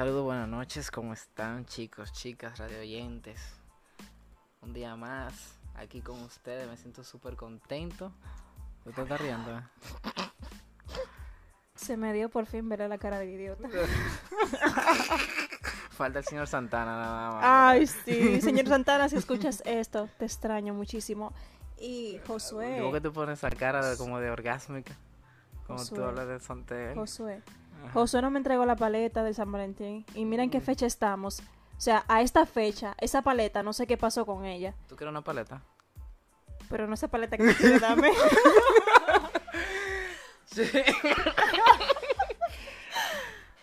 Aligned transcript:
Saludos, 0.00 0.24
buenas 0.24 0.48
noches, 0.48 0.90
¿cómo 0.90 1.12
están 1.12 1.66
chicos, 1.66 2.10
chicas, 2.14 2.58
radio 2.58 2.80
oyentes? 2.80 3.38
Un 4.62 4.72
día 4.72 4.96
más 4.96 5.58
aquí 5.74 6.00
con 6.00 6.18
ustedes, 6.22 6.66
me 6.70 6.78
siento 6.78 7.04
súper 7.04 7.36
contento. 7.36 8.10
¿Usted 8.86 9.02
está 9.02 9.18
riendo? 9.18 9.58
eh? 9.58 9.62
Se 11.74 11.98
me 11.98 12.14
dio 12.14 12.30
por 12.30 12.46
fin 12.46 12.66
ver 12.66 12.80
la 12.88 12.96
cara 12.96 13.18
de 13.18 13.26
idiota. 13.26 13.68
Falta 15.90 16.20
el 16.20 16.24
señor 16.24 16.46
Santana 16.46 16.96
nada 16.96 17.30
más. 17.32 17.44
Ay, 17.46 17.86
sí, 17.86 18.40
señor 18.40 18.68
Santana, 18.68 19.06
si 19.10 19.16
escuchas 19.16 19.62
esto, 19.66 20.08
te 20.18 20.24
extraño 20.24 20.72
muchísimo. 20.72 21.34
Y 21.78 22.16
¿Cómo 22.20 22.38
Josué, 22.38 22.88
que 22.90 23.00
tú 23.02 23.12
pones 23.12 23.38
esa 23.38 23.50
cara 23.50 23.84
de- 23.84 23.98
como 23.98 24.18
de 24.18 24.30
orgásmica? 24.30 24.94
Como 25.66 25.84
tú 25.84 26.02
hablas 26.02 26.26
de 26.26 26.40
Santel. 26.40 26.94
Josué. 26.94 27.42
Josué 27.92 28.22
no 28.22 28.30
me 28.30 28.38
entregó 28.38 28.64
la 28.66 28.76
paleta 28.76 29.22
de 29.22 29.34
San 29.34 29.50
Valentín. 29.50 30.04
Y 30.14 30.24
mira 30.24 30.42
en 30.42 30.50
qué 30.50 30.60
fecha 30.60 30.86
estamos. 30.86 31.40
O 31.40 31.80
sea, 31.80 32.04
a 32.08 32.20
esta 32.22 32.46
fecha, 32.46 32.94
esa 32.98 33.22
paleta, 33.22 33.62
no 33.62 33.72
sé 33.72 33.86
qué 33.86 33.96
pasó 33.96 34.26
con 34.26 34.44
ella. 34.44 34.74
¿Tú 34.88 34.96
quieres 34.96 35.10
una 35.10 35.22
paleta? 35.22 35.62
Pero 36.68 36.86
no 36.86 36.94
esa 36.94 37.08
paleta 37.08 37.36
que 37.36 37.42
me 37.42 37.54
quiere 37.54 37.78
darme. 37.78 38.10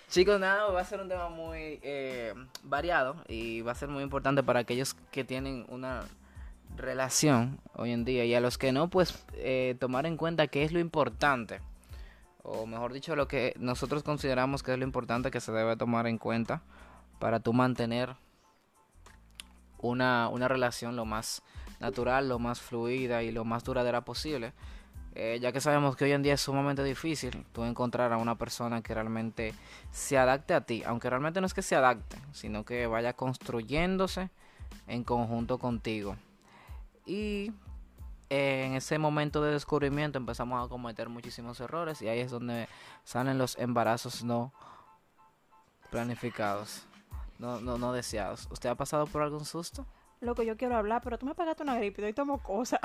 Chicos, 0.10 0.40
nada, 0.40 0.72
va 0.72 0.82
a 0.82 0.86
ser 0.86 1.00
un 1.00 1.10
tema 1.10 1.30
muy 1.30 1.80
eh, 1.84 2.34
variado 2.64 3.18
y 3.28 3.62
va 3.62 3.74
a 3.74 3.76
ser 3.76 3.90
muy 3.90 4.02
importante 4.04 4.42
para 4.42 4.62
aquellos 4.62 4.96
que 5.12 5.24
tienen 5.24 5.66
una 5.70 6.06
relación 6.76 7.60
hoy 7.76 7.92
en 7.92 8.06
día 8.06 8.26
y 8.26 8.34
a 8.34 8.42
los 8.42 8.58
que 8.58 8.72
no, 8.72 8.90
pues 8.90 9.24
eh, 9.34 9.76
tomar 9.80 10.06
en 10.06 10.18
cuenta 10.18 10.48
qué 10.48 10.64
es 10.64 10.72
lo 10.72 10.80
importante, 10.80 11.60
o 12.48 12.66
mejor 12.66 12.94
dicho, 12.94 13.16
lo 13.16 13.28
que 13.28 13.54
nosotros 13.60 14.04
consideramos 14.04 14.64
que 14.64 14.72
es 14.72 14.80
lo 14.80 14.86
importante 14.86 15.32
que 15.32 15.42
se 15.42 15.52
debe 15.52 15.76
tomar 15.76 16.08
en 16.08 16.18
cuenta 16.18 16.62
para 17.20 17.42
tú 17.42 17.52
mantener 17.52 18.16
una, 19.80 20.30
una 20.30 20.48
relación 20.48 20.96
lo 20.96 21.04
más 21.04 21.44
natural, 21.82 22.30
lo 22.30 22.40
más 22.40 22.62
fluida 22.62 23.22
y 23.22 23.32
lo 23.32 23.44
más 23.44 23.66
duradera 23.66 24.02
posible. 24.02 24.54
Eh, 25.14 25.40
ya 25.42 25.52
que 25.52 25.60
sabemos 25.60 25.98
que 25.98 26.06
hoy 26.06 26.14
en 26.14 26.24
día 26.24 26.36
es 26.36 26.42
sumamente 26.42 26.84
difícil 26.84 27.46
tú 27.52 27.66
encontrar 27.66 28.14
a 28.14 28.18
una 28.18 28.36
persona 28.36 28.82
que 28.82 28.94
realmente 28.94 29.54
se 29.92 30.18
adapte 30.18 30.54
a 30.54 30.62
ti, 30.62 30.84
aunque 30.86 31.10
realmente 31.10 31.42
no 31.42 31.48
es 31.48 31.54
que 31.54 31.62
se 31.62 31.76
adapte, 31.76 32.18
sino 32.32 32.64
que 32.64 32.88
vaya 32.88 33.12
construyéndose 33.14 34.30
en 34.88 35.04
conjunto 35.04 35.58
contigo. 35.58 36.16
Y 37.06 37.52
en 38.30 38.74
ese 38.74 38.98
momento 39.00 39.42
de 39.42 39.52
descubrimiento 39.52 40.18
empezamos 40.18 40.66
a 40.66 40.70
cometer 40.70 41.08
muchísimos 41.10 41.60
errores 41.60 42.02
y 42.02 42.08
ahí 42.10 42.20
es 42.20 42.32
donde 42.32 42.68
salen 43.04 43.38
los 43.38 43.58
embarazos 43.58 44.24
no 44.24 44.52
planificados, 45.90 46.84
no, 47.40 47.60
no, 47.62 47.78
no 47.78 47.94
deseados. 47.94 48.48
¿Usted 48.52 48.70
ha 48.70 48.76
pasado 48.76 49.08
por 49.08 49.22
algún 49.22 49.46
susto? 49.46 49.86
Loco, 50.20 50.42
yo 50.44 50.58
quiero 50.58 50.76
hablar, 50.76 51.02
pero 51.04 51.18
tú 51.18 51.26
me 51.26 51.36
pagaste 51.36 51.64
una 51.64 51.76
gripe 51.76 52.02
y 52.02 52.06
hoy 52.06 52.14
tomo 52.14 52.42
cosas. 52.42 52.80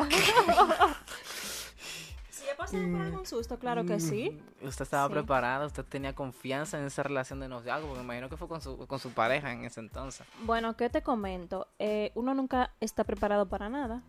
si 2.31 2.45
he 2.51 2.55
pasado 2.55 2.83
por 2.93 3.01
algún 3.01 3.27
susto, 3.27 3.59
claro 3.59 3.85
que 3.87 3.99
sí. 4.01 4.39
¿Usted 4.63 4.83
estaba 4.83 5.07
Sí. 5.09 5.15
preparada? 5.15 5.67
¿Usted 5.67 5.85
tenía 5.85 6.15
confianza 6.15 6.79
en 6.79 6.85
esa 6.85 7.03
relación 7.03 7.41
de 7.41 7.49
noviazgo? 7.49 7.87
Porque 7.89 8.01
me 8.01 8.05
imagino 8.05 8.29
que 8.29 8.37
fue 8.37 8.49
con 8.49 8.61
su, 8.61 8.87
con 8.87 8.99
su 8.99 9.11
pareja 9.13 9.51
en 9.53 9.65
ese 9.65 9.81
entonces. 9.81 10.27
Bueno, 10.45 10.77
¿qué 10.77 10.91
te 10.91 11.03
comento? 11.03 11.67
Eh, 11.79 12.13
uno 12.15 12.35
nunca 12.35 12.73
está 12.81 13.03
preparado 13.05 13.49
para 13.49 13.69
nada. 13.71 14.03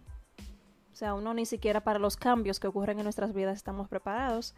O 0.94 0.96
sea, 0.96 1.16
uno 1.16 1.34
ni 1.34 1.46
siquiera 1.48 1.82
para 1.82 1.98
los 2.00 2.16
cambios 2.16 2.60
que 2.60 2.68
ocurren 2.68 3.00
en 3.00 3.04
nuestras 3.04 3.34
vidas 3.34 3.58
estamos 3.58 3.88
preparados. 3.90 4.54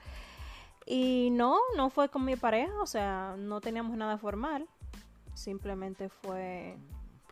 Y 0.85 1.29
no, 1.31 1.57
no 1.77 1.89
fue 1.89 2.09
con 2.09 2.25
mi 2.25 2.35
pareja, 2.35 2.73
o 2.81 2.85
sea, 2.85 3.35
no 3.37 3.61
teníamos 3.61 3.95
nada 3.97 4.17
formal. 4.17 4.67
Simplemente 5.33 6.09
fue 6.09 6.77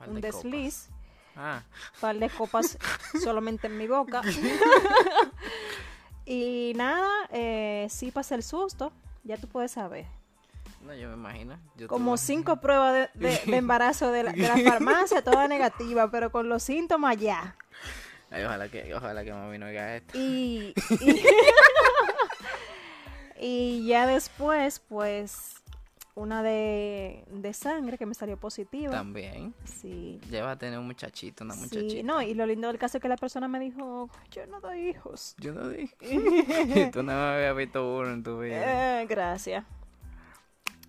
un 0.08 0.22
de 0.22 0.30
copas. 0.32 0.44
desliz, 0.44 0.90
Ah, 1.36 1.62
par 2.00 2.18
de 2.18 2.30
copas 2.30 2.78
solamente 3.24 3.68
en 3.68 3.78
mi 3.78 3.88
boca. 3.88 4.22
y 6.26 6.74
nada, 6.76 7.10
eh, 7.32 7.88
sí 7.90 8.12
pasé 8.12 8.36
el 8.36 8.44
susto, 8.44 8.92
ya 9.24 9.38
tú 9.38 9.48
puedes 9.48 9.72
saber. 9.72 10.06
no, 10.82 10.94
yo 10.96 11.10
me 11.10 11.16
imagino. 11.16 11.58
Yo 11.76 11.88
como 11.88 12.18
cinco 12.18 12.58
pruebas 12.62 13.10
de, 13.14 13.30
de- 13.30 13.52
de 13.52 13.58
embarazo 13.58 14.12
de 14.12 14.24
la, 14.24 14.32
de 14.32 14.48
la 14.48 14.58
farmacia, 14.70 15.24
toda 15.24 15.48
negativa, 15.48 16.10
pero 16.10 16.32
con 16.32 16.50
los 16.50 16.64
síntomas 16.64 17.18
ya. 17.18 17.56
Ay, 18.34 18.44
ojalá 18.44 18.68
que, 18.68 18.94
ojalá 18.96 19.24
que 19.24 19.32
mami 19.32 19.58
no 19.60 19.68
oiga 19.68 19.96
esto. 19.96 20.18
Y, 20.18 20.74
y, 21.00 21.24
y 23.40 23.86
ya 23.88 24.08
después, 24.08 24.80
pues, 24.90 25.56
una 26.16 26.44
de, 26.44 27.26
de 27.30 27.54
sangre 27.54 27.98
que 27.98 28.06
me 28.06 28.14
salió 28.14 28.38
positiva. 28.38 28.92
También. 28.92 29.54
Sí. 29.66 30.20
Lleva 30.30 30.52
a 30.52 30.58
tener 30.58 30.80
un 30.80 30.86
muchachito, 30.86 31.44
una 31.44 31.54
Sí, 31.54 31.60
muchachita. 31.62 32.04
no, 32.04 32.22
y 32.22 32.34
lo 32.34 32.46
lindo 32.46 32.68
del 32.68 32.78
caso 32.78 32.98
es 32.98 33.02
que 33.02 33.10
la 33.10 33.18
persona 33.18 33.48
me 33.48 33.60
dijo, 33.60 34.10
yo 34.32 34.46
no 34.48 34.60
doy 34.62 34.90
hijos. 34.90 35.36
Yo 35.40 35.54
no 35.54 35.68
dije. 35.70 35.96
Tú 36.94 37.04
no 37.04 37.12
me 37.14 37.36
habías 37.36 37.56
visto 37.56 37.96
uno 37.98 38.12
en 38.14 38.24
tu 38.24 38.40
vida. 38.40 39.02
Eh, 39.02 39.06
gracias. 39.08 39.64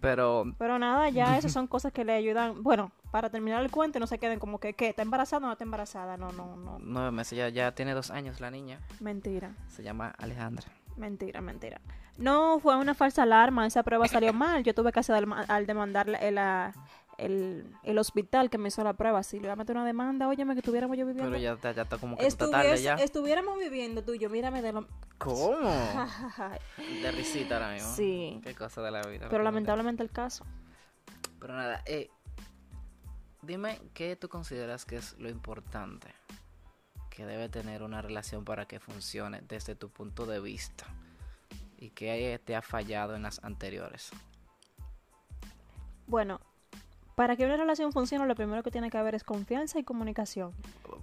Pero, 0.00 0.44
Pero 0.58 0.78
nada, 0.78 1.08
ya 1.08 1.38
esas 1.38 1.52
son 1.52 1.66
cosas 1.66 1.90
que 1.92 2.04
le 2.04 2.12
ayudan. 2.12 2.62
Bueno, 2.62 2.92
para 3.14 3.30
terminar 3.30 3.62
el 3.62 3.70
cuento, 3.70 4.00
no 4.00 4.08
se 4.08 4.18
queden 4.18 4.40
como 4.40 4.58
que, 4.58 4.72
¿qué? 4.72 4.88
¿Está 4.88 5.02
embarazada 5.02 5.44
o 5.44 5.46
no 5.46 5.52
está 5.52 5.62
embarazada? 5.62 6.16
No, 6.16 6.32
no, 6.32 6.56
no. 6.56 6.78
nueve 6.80 7.12
meses, 7.12 7.38
ya, 7.38 7.48
ya 7.48 7.72
tiene 7.72 7.94
dos 7.94 8.10
años 8.10 8.40
la 8.40 8.50
niña. 8.50 8.80
Mentira. 8.98 9.54
Se 9.68 9.84
llama 9.84 10.12
Alejandra. 10.18 10.66
Mentira, 10.96 11.40
mentira. 11.40 11.80
No, 12.18 12.58
fue 12.58 12.74
una 12.74 12.92
falsa 12.92 13.22
alarma, 13.22 13.68
esa 13.68 13.84
prueba 13.84 14.08
salió 14.08 14.32
mal. 14.32 14.64
Yo 14.64 14.74
tuve 14.74 14.90
que 14.90 14.98
hacer 14.98 15.14
al, 15.14 15.32
al 15.46 15.64
demandar 15.64 16.08
el, 16.08 16.38
el, 17.18 17.76
el 17.84 17.98
hospital 17.98 18.50
que 18.50 18.58
me 18.58 18.66
hizo 18.66 18.82
la 18.82 18.94
prueba. 18.94 19.22
Si 19.22 19.38
le 19.38 19.44
iba 19.44 19.52
a 19.52 19.56
meter 19.56 19.76
una 19.76 19.86
demanda, 19.86 20.26
óyeme, 20.26 20.54
que 20.54 20.58
estuviéramos 20.58 20.96
yo 20.98 21.06
viviendo. 21.06 21.30
Pero 21.30 21.40
ya 21.40 21.52
está, 21.52 21.70
ya 21.70 21.82
está 21.82 21.98
como 21.98 22.16
que 22.16 22.22
tú 22.22 22.26
estás 22.26 22.50
tarde 22.50 22.82
ya. 22.82 22.94
Estuviéramos 22.96 23.56
viviendo 23.60 24.02
tú 24.02 24.14
y 24.14 24.18
yo, 24.18 24.28
mírame 24.28 24.60
de 24.60 24.72
lo... 24.72 24.88
¿Cómo? 25.18 25.56
De 27.00 27.12
risita 27.12 27.58
ahora 27.58 27.74
mismo. 27.74 27.94
Sí. 27.94 28.40
Qué 28.42 28.56
cosa 28.56 28.82
de 28.82 28.90
la 28.90 29.02
vida. 29.02 29.28
Pero 29.30 29.44
lamentablemente 29.44 30.02
el 30.02 30.10
caso. 30.10 30.44
Pero 31.38 31.54
nada, 31.54 31.80
eh, 31.86 32.10
dime 33.46 33.80
qué 33.94 34.16
tú 34.16 34.28
consideras 34.28 34.84
que 34.84 34.96
es 34.96 35.18
lo 35.18 35.28
importante 35.28 36.08
que 37.10 37.24
debe 37.26 37.48
tener 37.48 37.82
una 37.82 38.02
relación 38.02 38.44
para 38.44 38.66
que 38.66 38.80
funcione 38.80 39.40
desde 39.48 39.74
tu 39.76 39.88
punto 39.88 40.26
de 40.26 40.40
vista 40.40 40.86
y 41.78 41.90
qué 41.90 42.40
te 42.44 42.56
ha 42.56 42.62
fallado 42.62 43.14
en 43.14 43.22
las 43.22 43.42
anteriores. 43.44 44.10
Bueno, 46.06 46.40
para 47.14 47.36
que 47.36 47.44
una 47.44 47.56
relación 47.56 47.92
funcione, 47.92 48.26
lo 48.26 48.34
primero 48.34 48.62
que 48.64 48.70
tiene 48.72 48.90
que 48.90 48.98
haber 48.98 49.14
es 49.14 49.22
confianza 49.22 49.78
y 49.78 49.84
comunicación. 49.84 50.52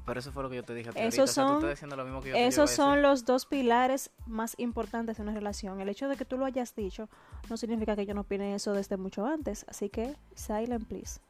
Pero 0.06 0.20
eso 0.20 0.32
fue 0.34 0.44
lo 0.44 0.50
que 0.50 0.58
yo 0.58 0.64
te 0.64 0.74
dije. 0.74 0.90
a 0.90 0.92
Esos 0.92 1.02
ahorita, 1.02 1.24
o 1.24 1.28
sea, 1.28 1.44
tú 1.44 1.50
son- 1.50 1.58
estás 1.60 1.70
diciendo 1.70 1.96
lo 1.96 2.04
mismo 2.04 2.22
que 2.22 2.30
yo 2.30 2.36
Esos 2.36 2.72
son 2.72 3.02
los 3.02 3.24
dos 3.26 3.46
pilares 3.46 4.12
más 4.28 4.56
importantes 4.60 5.18
de 5.18 5.24
una 5.24 5.34
relación. 5.34 5.80
El 5.80 5.88
hecho 5.90 6.10
de 6.10 6.18
que 6.18 6.26
tú 6.26 6.38
lo 6.38 6.46
hayas 6.46 6.76
dicho 6.76 7.08
no 7.50 7.56
significa 7.58 7.96
que 7.96 8.06
yo 8.06 8.14
no 8.14 8.22
opine 8.22 8.54
eso 8.54 8.74
desde 8.74 8.98
mucho 8.98 9.26
antes. 9.26 9.66
Así 9.70 9.90
que, 9.90 10.16
silent, 10.36 10.86
please. 10.88 11.22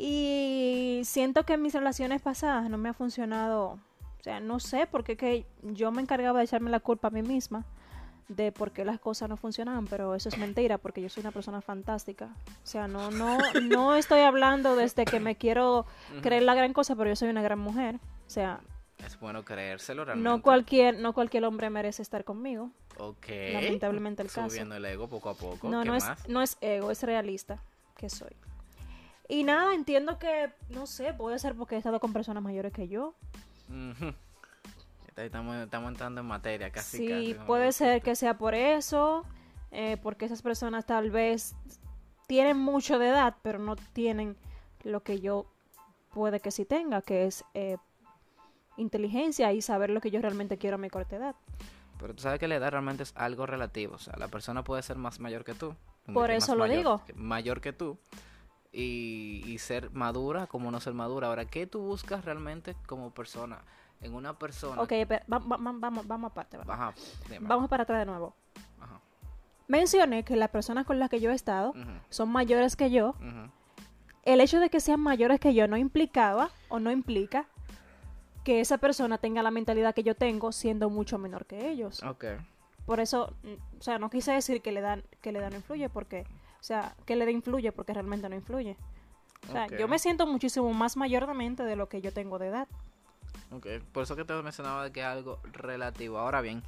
Y 0.00 1.00
siento 1.04 1.44
que 1.44 1.54
en 1.54 1.62
mis 1.62 1.74
relaciones 1.74 2.22
pasadas 2.22 2.70
no 2.70 2.78
me 2.78 2.88
ha 2.88 2.94
funcionado. 2.94 3.80
O 4.20 4.22
sea, 4.22 4.38
no 4.38 4.60
sé, 4.60 4.86
porque 4.86 5.16
que 5.16 5.44
yo 5.62 5.90
me 5.90 6.00
encargaba 6.00 6.38
de 6.38 6.44
echarme 6.44 6.70
la 6.70 6.78
culpa 6.80 7.08
a 7.08 7.10
mí 7.10 7.22
misma 7.22 7.66
de 8.28 8.52
por 8.52 8.72
qué 8.72 8.84
las 8.84 9.00
cosas 9.00 9.28
no 9.28 9.36
funcionaban, 9.36 9.86
pero 9.86 10.14
eso 10.14 10.28
es 10.28 10.38
mentira, 10.38 10.78
porque 10.78 11.00
yo 11.00 11.08
soy 11.08 11.22
una 11.22 11.32
persona 11.32 11.60
fantástica. 11.62 12.28
O 12.62 12.66
sea, 12.66 12.86
no, 12.86 13.10
no, 13.10 13.38
no 13.62 13.94
estoy 13.96 14.20
hablando 14.20 14.76
desde 14.76 15.04
que 15.04 15.18
me 15.18 15.36
quiero 15.36 15.86
creer 16.22 16.42
la 16.42 16.54
gran 16.54 16.72
cosa, 16.72 16.94
pero 16.94 17.10
yo 17.10 17.16
soy 17.16 17.30
una 17.30 17.42
gran 17.42 17.58
mujer. 17.58 17.96
O 17.96 18.30
sea, 18.30 18.60
Es 19.04 19.18
bueno 19.18 19.44
creérselo 19.44 20.04
realmente. 20.04 20.28
no 20.28 20.42
cualquier, 20.42 20.98
no 20.98 21.12
cualquier 21.12 21.44
hombre 21.44 21.70
merece 21.70 22.02
estar 22.02 22.22
conmigo. 22.24 22.70
Ok. 22.98 23.26
Lamentablemente 23.52 24.22
el 24.22 24.28
caso. 24.28 24.50
Subiendo 24.50 24.76
el 24.76 24.84
ego 24.84 25.08
poco 25.08 25.30
a 25.30 25.34
poco. 25.34 25.68
No, 25.70 25.82
¿Qué 25.82 25.88
no 25.88 25.94
es, 25.94 26.04
no 26.28 26.42
es 26.42 26.58
ego, 26.60 26.90
es 26.90 27.02
realista 27.02 27.62
que 27.96 28.10
soy. 28.10 28.36
Y 29.28 29.44
nada, 29.44 29.74
entiendo 29.74 30.18
que, 30.18 30.50
no 30.70 30.86
sé, 30.86 31.12
puede 31.12 31.38
ser 31.38 31.54
porque 31.54 31.74
he 31.74 31.78
estado 31.78 32.00
con 32.00 32.12
personas 32.14 32.42
mayores 32.42 32.72
que 32.72 32.88
yo. 32.88 33.14
Estamos, 35.16 35.56
estamos 35.56 35.90
entrando 35.90 36.20
en 36.20 36.26
materia 36.26 36.70
casi. 36.70 36.98
sí, 36.98 37.08
casi, 37.08 37.34
puede 37.46 37.72
ser 37.72 38.02
que 38.02 38.14
sea 38.14 38.38
por 38.38 38.54
eso, 38.54 39.24
eh, 39.72 39.96
porque 40.02 40.24
esas 40.26 40.42
personas 40.42 40.86
tal 40.86 41.10
vez 41.10 41.54
tienen 42.28 42.56
mucho 42.56 42.98
de 42.98 43.08
edad, 43.08 43.34
pero 43.42 43.58
no 43.58 43.74
tienen 43.76 44.36
lo 44.84 45.02
que 45.02 45.20
yo 45.20 45.46
puede 46.14 46.38
que 46.40 46.50
sí 46.52 46.64
tenga, 46.64 47.02
que 47.02 47.26
es 47.26 47.44
eh, 47.54 47.76
inteligencia 48.76 49.52
y 49.52 49.60
saber 49.60 49.90
lo 49.90 50.00
que 50.00 50.10
yo 50.12 50.20
realmente 50.20 50.56
quiero 50.56 50.76
a 50.76 50.78
mi 50.78 50.88
corta 50.88 51.16
edad. 51.16 51.34
Pero 51.98 52.14
tú 52.14 52.22
sabes 52.22 52.38
que 52.38 52.46
la 52.46 52.54
edad 52.56 52.70
realmente 52.70 53.02
es 53.02 53.12
algo 53.16 53.44
relativo. 53.44 53.96
O 53.96 53.98
sea, 53.98 54.14
la 54.18 54.28
persona 54.28 54.62
puede 54.62 54.82
ser 54.82 54.96
más 54.98 55.18
mayor 55.18 55.44
que 55.44 55.54
tú. 55.54 55.74
Por 56.14 56.30
eso 56.30 56.54
lo 56.54 56.60
mayor- 56.60 56.76
digo. 56.76 57.02
Mayor 57.16 57.60
que 57.60 57.72
tú. 57.72 57.98
Y, 58.80 59.42
y 59.46 59.58
ser 59.58 59.90
madura 59.90 60.46
como 60.46 60.70
no 60.70 60.78
ser 60.80 60.94
madura. 60.94 61.26
Ahora, 61.28 61.44
¿qué 61.46 61.66
tú 61.66 61.80
buscas 61.80 62.24
realmente 62.24 62.76
como 62.86 63.10
persona? 63.10 63.58
En 64.00 64.14
una 64.14 64.38
persona. 64.38 64.80
Ok, 64.80 64.92
espera, 64.92 65.24
va- 65.32 65.38
va- 65.38 65.56
va- 65.56 65.72
vamos, 65.74 66.06
vamos 66.06 66.30
aparte. 66.30 66.56
va. 66.58 66.72
Ajá, 66.72 66.94
dime. 67.28 67.48
Vamos 67.48 67.68
para 67.68 67.82
atrás 67.82 67.98
de 68.00 68.06
nuevo. 68.06 68.34
Ajá. 68.80 69.00
mencioné 69.66 70.22
que 70.24 70.36
las 70.36 70.48
personas 70.50 70.86
con 70.86 70.98
las 71.00 71.10
que 71.10 71.20
yo 71.20 71.30
he 71.30 71.34
estado 71.34 71.74
son 72.08 72.28
mayores 72.30 72.76
que 72.76 72.90
yo. 72.90 73.14
El 74.24 74.40
hecho 74.40 74.60
de 74.60 74.68
que 74.70 74.78
sean 74.80 75.00
mayores 75.00 75.40
que 75.40 75.54
yo 75.54 75.66
no 75.68 75.76
implicaba 75.76 76.50
o 76.68 76.78
no 76.78 76.90
implica 76.92 77.46
que 78.44 78.60
esa 78.60 78.78
persona 78.78 79.18
tenga 79.18 79.42
la 79.42 79.50
mentalidad 79.50 79.94
que 79.94 80.02
yo 80.04 80.14
tengo 80.14 80.52
siendo 80.52 80.88
mucho 80.90 81.18
menor 81.18 81.46
que 81.46 81.68
ellos. 81.70 82.02
Ok. 82.04 82.24
Por 82.86 83.00
eso, 83.00 83.34
mm, 83.42 83.78
o 83.78 83.82
sea, 83.82 83.98
no 83.98 84.08
quise 84.10 84.32
decir 84.32 84.62
que 84.62 84.70
le 84.72 84.80
dan 84.80 85.02
que 85.20 85.32
le 85.32 85.40
dan 85.40 85.52
influye 85.54 85.88
porque, 85.90 86.24
o 86.60 86.62
sea, 86.62 86.94
que 87.06 87.16
le 87.16 87.24
da 87.24 87.30
influye 87.30 87.72
porque 87.72 87.92
realmente 87.94 88.28
no 88.28 88.34
influye. 88.34 88.76
O 89.48 89.52
sea, 89.52 89.66
yo 89.68 89.88
me 89.88 89.98
siento 89.98 90.26
muchísimo 90.26 90.72
más 90.74 90.96
mayor 90.96 91.26
de 91.26 91.34
mente 91.34 91.62
de 91.62 91.76
lo 91.76 91.88
que 91.88 92.00
yo 92.00 92.12
tengo 92.12 92.38
de 92.38 92.48
edad. 92.48 92.68
Ok, 93.50 93.66
por 93.92 94.02
eso 94.02 94.16
que 94.16 94.24
te 94.24 94.34
mencionaba 94.42 94.90
que 94.90 95.00
es 95.00 95.06
algo 95.06 95.40
relativo. 95.52 96.18
Ahora 96.18 96.40
bien, 96.40 96.62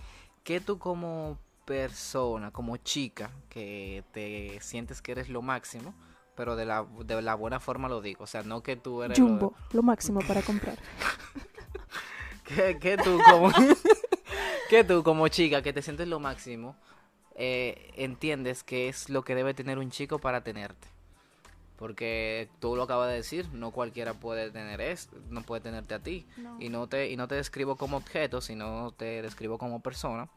¿qué 0.45 0.61
tú 0.61 0.79
como 0.79 1.37
persona, 1.65 2.51
como 2.53 2.77
chica, 2.79 3.31
que 3.49 4.03
te 4.13 4.59
sientes 4.61 5.03
que 5.03 5.13
eres 5.13 5.29
lo 5.29 5.43
máximo, 5.43 5.95
pero 6.37 6.57
de 6.57 6.65
la, 6.65 6.87
de 7.05 7.21
la 7.21 7.35
buena 7.35 7.61
forma 7.61 7.89
lo 7.89 8.01
digo? 8.01 8.25
O 8.25 8.27
sea, 8.27 8.43
no 8.45 8.63
que 8.63 8.77
tú 8.77 9.03
eres... 9.03 9.19
lo- 9.19 9.27
Jumbo, 9.27 9.55
lo 9.73 9.83
máximo 9.83 10.21
para 10.21 10.41
comprar. 10.43 10.79
¿Qué, 12.45 12.79
qué 12.81 12.97
tú 12.97 13.19
como... 13.31 13.51
que 14.71 14.85
tú 14.85 15.03
como 15.03 15.29
chica, 15.29 15.63
que 15.63 15.73
te 15.73 15.83
sientes 15.83 16.09
lo 16.09 16.19
máximo, 16.21 16.77
eh, 17.41 17.93
entiendes 17.97 18.63
que 18.63 18.89
es 18.89 19.09
lo 19.09 19.23
que 19.23 19.35
debe 19.35 19.55
tener 19.55 19.79
un 19.79 19.91
chico 19.91 20.19
para 20.19 20.43
tenerte? 20.43 20.87
Porque 21.77 22.51
tú 22.61 22.77
lo 22.77 22.83
acabas 22.83 23.09
de 23.09 23.15
decir, 23.15 23.49
no 23.55 23.71
cualquiera 23.71 24.13
puede 24.13 24.51
tener 24.51 24.83
esto, 24.83 25.17
no 25.31 25.41
puede 25.43 25.63
tenerte 25.63 25.95
a 25.95 26.01
ti. 26.01 26.27
No. 26.37 26.59
y 26.61 26.69
no 26.69 26.87
te 26.87 27.11
y 27.11 27.17
no 27.17 27.27
te 27.27 27.37
describo 27.37 27.77
como 27.77 27.97
objeto, 27.97 28.43
sino 28.43 28.93
te 28.93 29.23
describo 29.23 29.57
como 29.57 29.81
persona. 29.81 30.29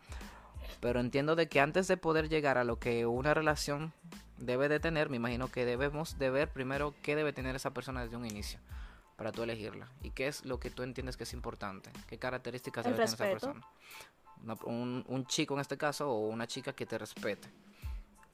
Pero 0.80 1.02
entiendo 1.02 1.36
de 1.36 1.50
que 1.50 1.60
antes 1.60 1.90
de 1.90 1.98
poder 1.98 2.30
llegar 2.30 2.58
a 2.58 2.64
lo 2.64 2.80
que 2.80 3.06
una 3.06 3.34
relación 3.34 3.92
debe 4.38 4.70
de 4.70 4.80
tener, 4.80 5.10
me 5.10 5.18
imagino 5.18 5.50
que 5.50 5.66
debemos 5.66 6.18
de 6.18 6.30
ver 6.30 6.50
primero 6.50 6.94
qué 7.02 7.18
debe 7.18 7.34
tener 7.34 7.56
esa 7.56 7.72
persona 7.72 8.04
desde 8.04 8.16
un 8.16 8.26
inicio 8.26 8.60
para 9.18 9.32
tú 9.32 9.44
elegirla 9.44 9.90
y 10.02 10.12
qué 10.12 10.28
es 10.28 10.46
lo 10.46 10.60
que 10.60 10.70
tú 10.70 10.84
entiendes 10.84 11.18
que 11.18 11.24
es 11.24 11.34
importante, 11.34 11.92
qué 12.08 12.18
características 12.18 12.86
El 12.86 12.94
debe 12.94 13.06
tener 13.06 13.14
esa 13.14 13.48
persona. 13.48 13.68
Una- 14.44 14.58
un, 14.66 15.04
un 15.08 15.26
chico 15.26 15.54
en 15.54 15.62
este 15.62 15.78
caso 15.78 16.10
o 16.12 16.28
una 16.28 16.48
chica 16.48 16.74
que 16.74 16.86
te 16.86 16.98
respete. 16.98 17.50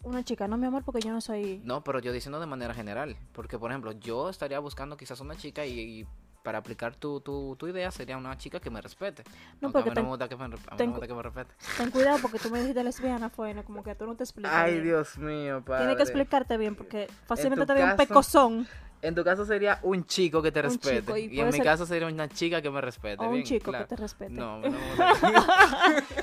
Una 0.02 0.24
chica, 0.24 0.48
no 0.48 0.58
mi 0.58 0.66
amor, 0.66 0.84
porque 0.84 1.02
yo 1.02 1.12
no 1.12 1.20
soy... 1.20 1.62
No, 1.66 1.84
pero 1.84 2.00
yo 2.00 2.14
diciendo 2.14 2.40
de 2.40 2.46
manera 2.46 2.74
general, 2.74 3.18
porque 3.34 3.60
por 3.60 3.70
ejemplo, 3.70 3.92
yo 3.92 4.30
estaría 4.30 4.58
buscando 4.60 4.96
quizás 4.96 5.20
una 5.20 5.36
chica 5.36 5.66
y, 5.66 5.78
y 5.80 6.08
para 6.42 6.58
aplicar 6.60 6.96
tu, 6.96 7.20
tu, 7.20 7.58
tu 7.58 7.68
idea 7.68 7.92
sería 7.92 8.16
una 8.16 8.38
chica 8.38 8.62
que 8.62 8.70
me 8.70 8.80
respete. 8.80 9.24
No, 9.60 9.68
a 9.68 9.72
porque 9.74 9.84
mí 9.84 9.90
no 9.90 9.94
ten- 9.96 10.04
me 10.06 10.10
gusta 10.10 10.30
que 10.30 10.38
me, 10.38 10.48
re- 10.48 10.54
a 10.56 10.72
mí 10.72 10.78
ten- 10.78 10.88
no 10.90 10.94
me 10.94 11.00
gusta 11.00 11.08
que 11.08 11.14
me 11.14 11.22
respete. 11.24 11.54
Ten 11.78 11.92
cuidado 11.92 12.18
porque 12.22 12.40
tú 12.40 12.50
me 12.50 12.60
dijiste 12.60 12.82
lesbiana, 12.82 13.30
fue 13.30 13.54
¿no? 13.54 13.66
como 13.66 13.84
que 13.84 13.94
tú 13.94 14.06
no 14.08 14.16
te 14.16 14.24
explicas. 14.24 14.54
Ay, 14.56 14.76
bien. 14.76 14.84
Dios 14.86 15.18
mío, 15.18 15.62
padre. 15.66 15.80
Tienes 15.84 15.98
que 15.98 16.04
explicarte 16.04 16.58
bien 16.58 16.76
porque 16.78 17.10
fácilmente 17.26 17.66
te 17.66 17.76
dio 17.76 17.86
un 17.86 17.98
pecozón 17.98 18.68
En 19.02 19.16
tu 19.16 19.24
caso 19.24 19.46
sería 19.46 19.80
un 19.84 20.06
chico 20.06 20.42
que 20.42 20.52
te 20.52 20.60
Un 20.60 20.64
respete. 20.66 21.00
chico, 21.02 21.18
y 21.18 21.40
en 21.40 21.50
mi 21.50 21.60
caso 21.62 21.86
sería 21.86 22.08
una 22.08 22.28
chica 22.28 22.62
que 22.62 22.70
me 22.70 22.82
respete. 22.82 23.24
o 23.24 23.28
un 23.28 23.34
bien, 23.36 23.46
chico 23.46 23.72
claro. 23.72 23.86
que 23.88 23.96
te 23.96 24.02
respete. 24.02 24.34
No, 24.34 24.60
no. 24.60 24.70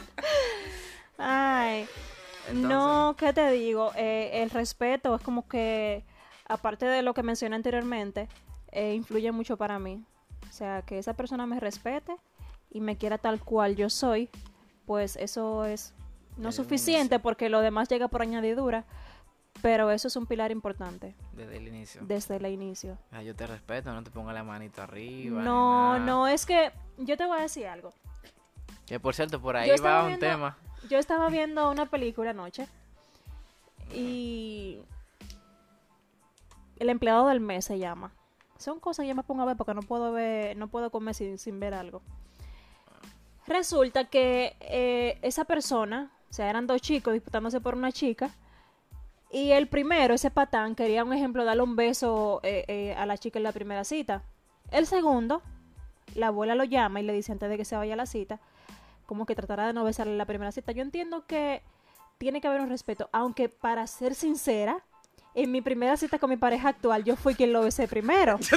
Ay, 1.18 1.86
Entonces- 2.48 2.68
no, 2.70 3.14
¿qué 3.18 3.32
te 3.32 3.50
digo? 3.50 3.92
Eh, 3.96 4.42
el 4.42 4.50
respeto 4.50 5.14
es 5.14 5.22
como 5.22 5.48
que, 5.48 6.04
aparte 6.48 6.84
de 6.86 7.02
lo 7.02 7.14
que 7.14 7.22
mencioné 7.22 7.56
anteriormente, 7.56 8.28
eh, 8.72 8.94
influye 8.94 9.32
mucho 9.32 9.56
para 9.56 9.78
mí. 9.78 10.04
O 10.48 10.52
sea, 10.52 10.82
que 10.82 10.98
esa 10.98 11.14
persona 11.14 11.46
me 11.46 11.58
respete 11.58 12.14
y 12.70 12.80
me 12.80 12.96
quiera 12.96 13.18
tal 13.18 13.40
cual 13.40 13.76
yo 13.76 13.88
soy, 13.90 14.28
pues 14.84 15.16
eso 15.16 15.64
es 15.64 15.94
no 16.36 16.52
suficiente 16.52 17.18
porque 17.18 17.48
lo 17.48 17.60
demás 17.60 17.88
llega 17.88 18.08
por 18.08 18.20
añadidura, 18.20 18.84
pero 19.62 19.90
eso 19.90 20.08
es 20.08 20.16
un 20.16 20.26
pilar 20.26 20.50
importante 20.50 21.14
Desde 21.32 21.56
el 21.56 21.68
inicio. 21.68 22.00
desde 22.04 22.36
el 22.36 22.46
inicio. 22.46 22.98
Ah, 23.12 23.22
yo 23.22 23.34
te 23.34 23.46
respeto, 23.46 23.92
no 23.92 24.02
te 24.02 24.10
ponga 24.10 24.32
la 24.32 24.42
manito 24.44 24.82
arriba. 24.82 25.42
No, 25.42 25.98
no, 25.98 26.26
es 26.28 26.46
que 26.46 26.72
yo 26.98 27.16
te 27.16 27.26
voy 27.26 27.38
a 27.38 27.42
decir 27.42 27.66
algo. 27.66 27.92
Que 28.86 29.00
por 29.00 29.14
cierto, 29.14 29.40
por 29.40 29.56
ahí 29.56 29.70
va 29.80 30.02
un 30.02 30.08
viendo- 30.08 30.26
tema. 30.26 30.56
Yo 30.88 30.98
estaba 30.98 31.28
viendo 31.28 31.70
una 31.70 31.86
película 31.86 32.30
anoche 32.30 32.68
y 33.92 34.78
el 36.78 36.88
empleado 36.90 37.28
del 37.28 37.40
mes 37.40 37.64
se 37.64 37.78
llama. 37.78 38.12
Son 38.58 38.80
cosas 38.80 39.02
que 39.04 39.08
yo 39.08 39.14
me 39.14 39.22
pongo 39.22 39.42
a 39.42 39.46
ver 39.46 39.56
porque 39.56 39.74
no 39.74 39.82
puedo 39.82 40.12
ver, 40.12 40.56
no 40.56 40.68
puedo 40.68 40.90
comer 40.90 41.14
sin, 41.14 41.38
sin 41.38 41.58
ver 41.60 41.74
algo. 41.74 42.02
Resulta 43.46 44.04
que 44.04 44.56
eh, 44.60 45.18
esa 45.22 45.44
persona, 45.44 46.10
o 46.30 46.32
sea, 46.32 46.48
eran 46.50 46.66
dos 46.66 46.80
chicos 46.82 47.12
disputándose 47.14 47.60
por 47.60 47.74
una 47.74 47.92
chica. 47.92 48.30
Y 49.30 49.52
el 49.52 49.66
primero, 49.68 50.14
ese 50.14 50.30
patán, 50.30 50.74
quería 50.74 51.04
un 51.04 51.12
ejemplo, 51.12 51.44
darle 51.44 51.62
un 51.62 51.76
beso 51.76 52.40
eh, 52.42 52.64
eh, 52.68 52.94
a 52.96 53.06
la 53.06 53.18
chica 53.18 53.38
en 53.38 53.42
la 53.42 53.52
primera 53.52 53.84
cita. 53.84 54.22
El 54.70 54.86
segundo, 54.86 55.42
la 56.14 56.28
abuela 56.28 56.54
lo 56.54 56.64
llama 56.64 57.00
y 57.00 57.02
le 57.02 57.12
dice 57.12 57.32
antes 57.32 57.48
de 57.48 57.56
que 57.56 57.64
se 57.64 57.76
vaya 57.76 57.94
a 57.94 57.96
la 57.96 58.06
cita, 58.06 58.40
como 59.06 59.26
que 59.26 59.34
tratará 59.34 59.66
de 59.66 59.72
no 59.72 59.84
besarle 59.84 60.12
en 60.12 60.18
la 60.18 60.26
primera 60.26 60.52
cita. 60.52 60.72
Yo 60.72 60.82
entiendo 60.82 61.26
que 61.26 61.62
tiene 62.18 62.40
que 62.40 62.48
haber 62.48 62.60
un 62.60 62.68
respeto, 62.68 63.08
aunque 63.12 63.48
para 63.48 63.86
ser 63.86 64.14
sincera, 64.14 64.84
en 65.34 65.52
mi 65.52 65.60
primera 65.60 65.96
cita 65.96 66.18
con 66.18 66.30
mi 66.30 66.36
pareja 66.36 66.70
actual, 66.70 67.04
yo 67.04 67.14
fui 67.14 67.34
quien 67.34 67.52
lo 67.52 67.62
besé 67.62 67.88
primero. 67.88 68.38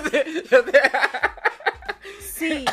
Sí, 2.22 2.64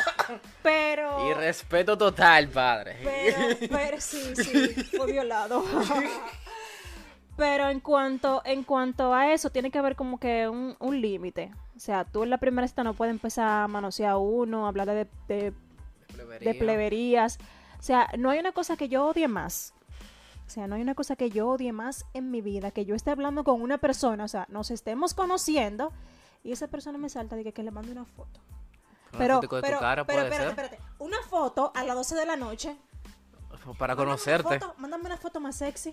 pero... 0.63 1.29
Y 1.29 1.33
respeto 1.33 1.97
total, 1.97 2.47
padre. 2.47 2.95
Pero, 3.03 3.37
pero 3.69 3.99
sí, 3.99 4.33
sí, 4.33 4.83
fue 4.95 5.11
violado. 5.11 5.61
Pero 7.37 7.69
en 7.69 7.79
cuanto, 7.79 8.41
en 8.45 8.63
cuanto 8.63 9.13
a 9.13 9.31
eso, 9.31 9.49
tiene 9.51 9.69
que 9.71 9.77
haber 9.77 9.95
como 9.95 10.19
que 10.19 10.49
un, 10.49 10.75
un 10.79 10.99
límite. 10.99 11.51
O 11.75 11.79
sea, 11.79 12.03
tú 12.03 12.23
en 12.23 12.31
la 12.31 12.39
primera 12.39 12.67
cita 12.67 12.83
no 12.83 12.93
puedes 12.95 13.11
empezar 13.13 13.47
a 13.47 13.67
manosear 13.67 14.11
a 14.11 14.17
uno, 14.17 14.67
hablar 14.67 14.87
de, 14.87 15.07
de, 15.27 15.53
de 16.41 16.53
pleberías. 16.55 17.37
O 17.79 17.83
sea, 17.83 18.09
no 18.17 18.31
hay 18.31 18.39
una 18.39 18.51
cosa 18.53 18.75
que 18.75 18.89
yo 18.89 19.05
odie 19.05 19.27
más. 19.27 19.73
O 20.47 20.49
sea, 20.49 20.65
no 20.65 20.75
hay 20.75 20.81
una 20.81 20.95
cosa 20.95 21.15
que 21.15 21.29
yo 21.29 21.47
odie 21.49 21.71
más 21.73 22.05
en 22.13 22.31
mi 22.31 22.41
vida, 22.41 22.71
que 22.71 22.85
yo 22.85 22.95
esté 22.95 23.11
hablando 23.11 23.43
con 23.43 23.61
una 23.61 23.77
persona, 23.77 24.23
o 24.23 24.27
sea, 24.29 24.45
nos 24.49 24.71
estemos 24.71 25.13
conociendo 25.13 25.91
y 26.43 26.53
esa 26.53 26.67
persona 26.69 26.97
me 26.97 27.09
salta 27.09 27.39
y 27.39 27.43
que, 27.43 27.51
que 27.51 27.63
le 27.63 27.69
mande 27.71 27.91
una 27.91 28.05
foto. 28.05 28.39
Una 29.11 29.17
Pero, 29.19 29.35
de 29.41 29.47
tu 29.47 29.61
pero, 29.61 29.79
cara 29.79 30.05
pero, 30.05 30.05
puede 30.05 30.23
espérate, 30.29 30.55
ser. 30.55 30.65
espérate. 30.65 30.79
Una 30.99 31.17
foto 31.29 31.71
a 31.75 31.83
las 31.83 31.95
12 31.95 32.15
de 32.15 32.25
la 32.25 32.35
noche 32.37 32.77
Para 33.77 33.93
Mándame 33.93 33.95
conocerte. 33.97 34.47
una 34.47 34.59
foto- 34.59 34.75
Mándame 34.79 35.05
una 35.05 35.17
foto 35.17 35.39
más 35.41 35.55
sexy. 35.57 35.89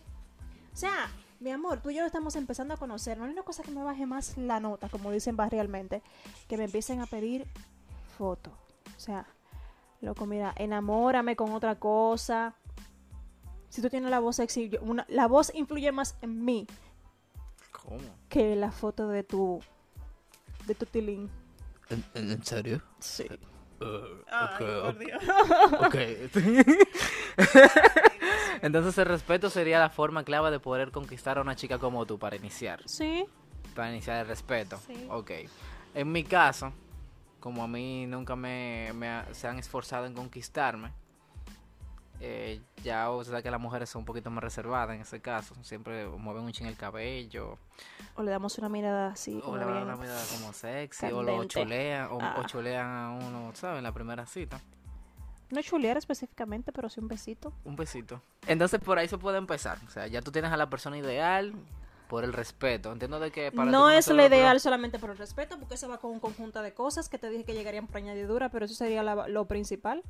O 0.72 0.76
sea, 0.76 1.08
mi 1.44 1.50
amor, 1.52 1.80
tú 1.82 1.90
y 1.90 1.94
yo 1.96 2.06
estamos 2.06 2.34
empezando 2.36 2.72
a 2.72 2.76
conocer. 2.78 3.18
No 3.18 3.24
hay 3.26 3.30
una 3.30 3.42
cosa 3.42 3.62
que 3.62 3.70
me 3.70 3.82
baje 3.82 4.06
más 4.06 4.38
la 4.38 4.60
nota, 4.60 4.88
como 4.88 5.10
dicen 5.12 5.36
barrialmente, 5.36 6.02
que 6.48 6.56
me 6.56 6.64
empiecen 6.64 7.02
a 7.02 7.06
pedir 7.06 7.46
foto. 8.16 8.50
O 8.96 9.00
sea, 9.00 9.26
loco, 10.00 10.24
mira, 10.24 10.54
enamórame 10.56 11.36
con 11.36 11.52
otra 11.52 11.78
cosa. 11.78 12.54
Si 13.68 13.82
tú 13.82 13.90
tienes 13.90 14.10
la 14.10 14.20
voz 14.20 14.36
sexy, 14.36 14.70
yo- 14.70 14.80
una- 14.80 15.04
la 15.08 15.26
voz 15.26 15.52
influye 15.54 15.92
más 15.92 16.16
en 16.22 16.44
mí 16.44 16.66
¿Cómo? 17.72 17.98
que 18.30 18.56
la 18.56 18.70
foto 18.72 19.08
de 19.08 19.22
tu 19.22 19.60
de 20.66 20.74
tu 20.74 20.86
tilín. 20.86 21.28
¿En, 21.90 22.04
en- 22.14 22.42
serio? 22.42 22.80
Sí. 23.00 23.26
ok, 23.80 24.62
ok. 25.82 25.94
Entonces 28.62 28.96
el 28.98 29.06
respeto 29.06 29.50
sería 29.50 29.78
la 29.78 29.90
forma 29.90 30.24
clave 30.24 30.50
de 30.50 30.60
poder 30.60 30.90
conquistar 30.90 31.38
a 31.38 31.40
una 31.42 31.56
chica 31.56 31.78
como 31.78 32.04
tú 32.06 32.18
para 32.18 32.36
iniciar. 32.36 32.82
Sí. 32.86 33.26
Para 33.74 33.90
iniciar 33.90 34.20
el 34.20 34.26
respeto. 34.28 34.78
Sí. 34.86 35.06
Ok. 35.10 35.30
En 35.94 36.10
mi 36.12 36.24
caso, 36.24 36.72
como 37.40 37.62
a 37.64 37.68
mí 37.68 38.06
nunca 38.06 38.36
me, 38.36 38.90
me 38.94 39.08
ha- 39.08 39.26
se 39.32 39.46
han 39.48 39.58
esforzado 39.58 40.06
en 40.06 40.14
conquistarme, 40.14 40.90
eh, 42.20 42.60
ya 42.82 43.10
o 43.10 43.22
sea 43.24 43.42
que 43.42 43.50
las 43.50 43.60
mujeres 43.60 43.90
son 43.90 44.00
un 44.00 44.06
poquito 44.06 44.30
más 44.30 44.42
reservadas 44.42 44.94
en 44.94 45.02
ese 45.02 45.20
caso. 45.20 45.54
Siempre 45.62 46.06
mueven 46.06 46.44
un 46.44 46.52
chin 46.52 46.66
el 46.66 46.76
cabello, 46.76 47.58
O 48.16 48.22
le 48.22 48.30
damos 48.30 48.56
una 48.58 48.68
mirada 48.68 49.08
así, 49.08 49.40
o 49.44 49.56
le 49.56 49.64
dan 49.64 49.72
bien. 49.74 49.84
una 49.84 49.96
mirada 49.96 50.22
como 50.32 50.52
sexy, 50.52 51.06
o 51.06 51.22
lo 51.22 51.44
chulean, 51.44 52.08
o, 52.10 52.16
o 52.16 52.20
Ah. 52.22 52.44
chulean 52.46 52.86
a 52.86 53.10
uno, 53.10 53.50
¿sabes? 53.54 53.78
En 53.78 53.84
la 53.84 53.92
primera 53.92 54.24
cita. 54.26 54.60
No 55.50 55.62
chulear 55.62 55.96
específicamente, 55.96 56.72
pero 56.72 56.88
sí 56.88 57.00
un 57.00 57.08
besito. 57.08 57.52
Un 57.64 57.76
besito. 57.76 58.20
Entonces 58.46 58.80
por 58.80 58.98
ahí 58.98 59.08
se 59.08 59.18
puede 59.18 59.38
empezar. 59.38 59.78
O 59.86 59.90
sea, 59.90 60.06
ya 60.06 60.20
tú 60.22 60.32
tienes 60.32 60.50
a 60.52 60.56
la 60.56 60.68
persona 60.70 60.98
ideal 60.98 61.52
por 62.08 62.24
el 62.24 62.32
respeto. 62.32 62.92
Entiendo 62.92 63.18
de 63.18 63.30
que 63.30 63.50
para 63.50 63.70
no 63.70 63.88
es 63.90 64.08
lo 64.08 64.24
ideal 64.26 64.60
solamente 64.60 64.98
por 64.98 65.10
el 65.10 65.16
respeto, 65.18 65.58
porque 65.58 65.74
eso 65.74 65.88
va 65.88 65.98
con 65.98 66.10
un 66.12 66.20
conjunto 66.20 66.60
de 66.62 66.74
cosas 66.74 67.08
que 67.08 67.18
te 67.18 67.30
dije 67.30 67.44
que 67.44 67.54
llegarían 67.54 67.86
por 67.86 67.96
añadidura, 67.96 68.50
pero 68.50 68.66
eso 68.66 68.74
sería 68.74 69.02
la- 69.02 69.26
lo 69.28 69.46
principal, 69.46 70.02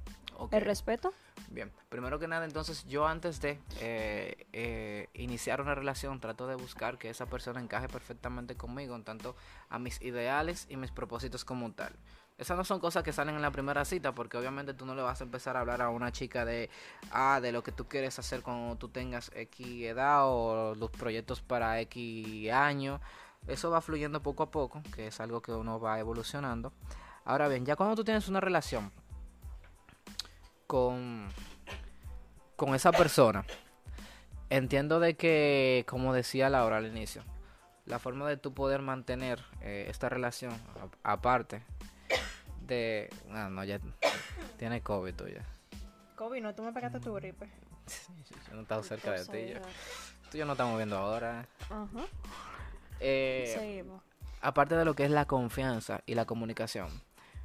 el 0.51 0.63
respeto. 0.63 1.13
Bien, 1.51 1.71
primero 1.89 2.19
que 2.19 2.27
nada, 2.27 2.45
entonces 2.47 2.85
yo 2.87 3.07
antes 3.07 3.41
de 3.41 3.61
eh, 3.81 4.47
eh, 4.53 5.09
iniciar 5.15 5.61
una 5.61 5.75
relación 5.77 6.19
trato 6.19 6.47
de 6.49 6.57
buscar 6.57 6.99
que 6.99 7.11
esa 7.11 7.27
persona 7.27 7.61
encaje 7.61 7.87
perfectamente 7.89 8.57
conmigo, 8.57 8.97
en 8.97 9.05
tanto 9.05 9.37
a 9.69 9.79
mis 9.79 10.01
ideales 10.03 10.67
y 10.69 10.77
mis 10.77 10.91
propósitos 10.91 11.45
como 11.45 11.71
tal. 11.73 11.93
Esas 12.37 12.57
no 12.57 12.65
son 12.65 12.81
cosas 12.81 13.05
que 13.05 13.13
salen 13.13 13.37
en 13.37 13.43
la 13.43 13.53
primera 13.53 13.85
cita, 13.85 14.13
porque 14.13 14.37
obviamente 14.37 14.75
tú 14.75 14.85
no 14.85 14.97
le 14.97 15.03
vas 15.03 15.21
a 15.21 15.25
empezar 15.25 15.57
a 15.57 15.61
hablar 15.61 15.81
a 15.81 15.91
una 15.91 16.11
chica 16.11 16.45
de, 16.45 16.69
ah, 17.13 17.39
de 17.41 17.53
lo 17.53 17.63
que 17.63 17.71
tú 17.71 17.87
quieres 17.87 18.19
hacer 18.19 18.43
cuando 18.43 18.77
tú 18.77 18.89
tengas 18.89 19.31
X 19.37 19.85
edad 19.85 20.23
o 20.25 20.75
los 20.75 20.91
proyectos 20.91 21.43
para 21.43 21.81
X 21.83 22.51
año. 22.51 23.01
Eso 23.47 23.71
va 23.71 23.81
fluyendo 23.81 24.21
poco 24.21 24.43
a 24.43 24.51
poco, 24.51 24.83
que 24.95 25.09
es 25.09 25.21
algo 25.21 25.43
que 25.43 25.53
uno 25.53 25.79
va 25.79 26.01
evolucionando. 26.01 26.73
Ahora 27.25 27.47
bien, 27.47 27.65
ya 27.65 27.77
cuando 27.77 27.95
tú 27.95 28.03
tienes 28.03 28.27
una 28.27 28.41
relación 28.41 28.91
con, 30.67 31.29
con 32.57 32.75
esa 32.75 32.91
persona, 32.91 33.45
entiendo 34.51 34.99
de 34.99 35.17
que, 35.17 35.85
como 35.89 36.13
decía 36.13 36.51
Laura 36.51 36.79
al 36.79 36.87
inicio, 36.87 37.23
la 37.87 38.01
forma 38.01 38.29
de 38.29 38.39
tú 38.39 38.55
poder 38.55 38.83
mantener 38.83 39.45
eh, 39.61 39.87
esta 39.89 40.09
relación 40.09 40.53
aparte 41.05 41.63
de... 42.67 43.11
Ah, 43.31 43.49
no, 43.51 43.65
ya 43.65 43.81
tiene 44.59 44.81
COVID 44.81 45.15
tú 45.15 45.27
ya. 45.29 45.45
COVID, 46.17 46.43
no, 46.43 46.55
tú 46.55 46.63
me 46.63 46.73
pegaste 46.73 47.01
tu 47.01 47.13
gripe. 47.15 47.49
yo 48.49 48.55
no 48.55 48.63
estaba 48.63 48.83
cerca 48.83 49.13
de 49.13 49.25
ti. 49.25 49.61
Tú 50.31 50.39
ya 50.39 50.45
no 50.45 50.53
estamos 50.53 50.77
viendo 50.77 50.97
ahora. 50.97 51.47
Ajá. 51.65 52.07
Eh, 53.01 53.53
Seguimos. 53.57 54.03
Aparte 54.41 54.77
de 54.77 54.85
lo 54.85 54.95
que 54.95 55.05
es 55.05 55.11
la 55.11 55.25
confianza 55.25 56.03
y 56.07 56.15
la 56.15 56.27
comunicación, 56.27 56.89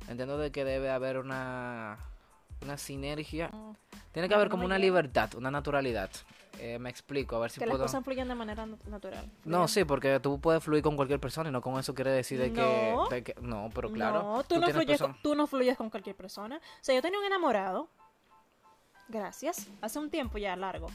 entiendo 0.08 0.38
de 0.38 0.52
que 0.52 0.66
debe 0.66 0.90
haber 0.90 1.18
una, 1.18 1.98
una 2.62 2.78
sinergia. 2.78 3.50
Mm. 3.50 3.76
Tiene 4.12 4.28
que 4.28 4.36
haber 4.36 4.50
como 4.50 4.66
una 4.66 4.78
libertad, 4.78 5.34
una 5.36 5.50
naturalidad. 5.52 6.10
Eh, 6.58 6.80
me 6.80 6.90
explico, 6.90 7.36
a 7.36 7.40
ver 7.40 7.52
si 7.52 7.60
que 7.60 7.66
puedo... 7.66 7.78
las 7.78 7.92
cosas 7.92 8.04
fluyen 8.04 8.28
de 8.28 8.36
manera 8.36 8.66
natural. 8.66 9.32
No, 9.46 9.68
sí, 9.68 9.86
porque 9.86 10.20
tú 10.20 10.42
puedes 10.42 10.64
fluir 10.64 10.84
con 10.84 10.96
cualquier 10.96 11.20
persona 11.20 11.50
y 11.50 11.54
no 11.54 11.62
con 11.62 11.80
eso 11.80 11.94
quiere 11.94 12.12
decir 12.12 12.40
de 12.40 12.52
que, 12.52 13.36
No, 13.42 13.70
pero 13.74 13.92
claro. 13.92 14.24
No, 14.24 14.44
tú, 14.44 14.60
no 14.60 14.68
fluyes 14.68 15.00
con, 15.00 15.16
tú 15.22 15.36
no 15.36 15.48
fluyes 15.48 15.78
con 15.78 15.90
cualquier 15.90 16.16
persona. 16.16 16.58
O 16.58 16.84
sea, 16.84 16.96
yo 16.96 17.02
tenía 17.02 17.20
un 17.20 17.26
enamorado. 17.26 17.90
Gracias. 19.08 19.68
Hace 19.82 20.00
un 20.00 20.10
tiempo 20.10 20.38
ya 20.38 20.56
largo. 20.56 20.88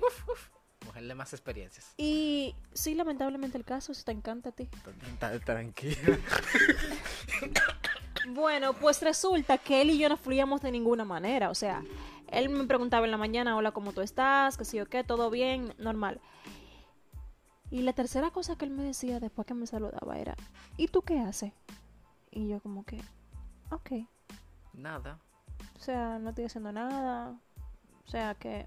Uf, 0.00 0.28
uf. 0.28 0.48
Mujer 0.86 1.06
de 1.06 1.14
más 1.14 1.32
experiencias. 1.32 1.94
Y 1.96 2.56
sí, 2.72 2.94
lamentablemente 2.94 3.56
el 3.56 3.64
caso, 3.64 3.94
si 3.94 4.02
te 4.04 4.10
encanta 4.12 4.48
a 4.50 4.52
ti. 4.52 4.68
Tranquilo. 5.44 6.16
bueno, 8.28 8.72
pues 8.74 9.02
resulta 9.02 9.58
que 9.58 9.82
él 9.82 9.90
y 9.90 9.98
yo 9.98 10.08
no 10.08 10.16
fluíamos 10.16 10.60
de 10.60 10.70
ninguna 10.70 11.04
manera. 11.04 11.50
O 11.50 11.54
sea, 11.54 11.82
él 12.28 12.48
me 12.48 12.64
preguntaba 12.64 13.04
en 13.04 13.10
la 13.10 13.16
mañana, 13.16 13.56
hola, 13.56 13.72
¿cómo 13.72 13.92
tú 13.92 14.00
estás? 14.00 14.56
¿Qué 14.56 14.64
sé 14.64 14.76
yo 14.78 14.86
qué? 14.86 15.04
¿Todo 15.04 15.30
bien? 15.30 15.74
Normal. 15.78 16.20
Y 17.70 17.82
la 17.82 17.92
tercera 17.92 18.30
cosa 18.30 18.56
que 18.56 18.64
él 18.66 18.70
me 18.70 18.82
decía 18.82 19.18
después 19.18 19.46
que 19.46 19.54
me 19.54 19.66
saludaba 19.66 20.18
era, 20.18 20.36
¿y 20.76 20.88
tú 20.88 21.02
qué 21.02 21.20
haces? 21.20 21.52
Y 22.30 22.48
yo 22.48 22.60
como 22.60 22.84
que, 22.84 23.00
ok. 23.70 24.06
Nada. 24.74 25.18
O 25.76 25.78
sea, 25.78 26.18
no 26.18 26.30
estoy 26.30 26.44
haciendo 26.44 26.72
nada. 26.72 27.34
O 28.06 28.10
sea 28.10 28.34
que 28.34 28.66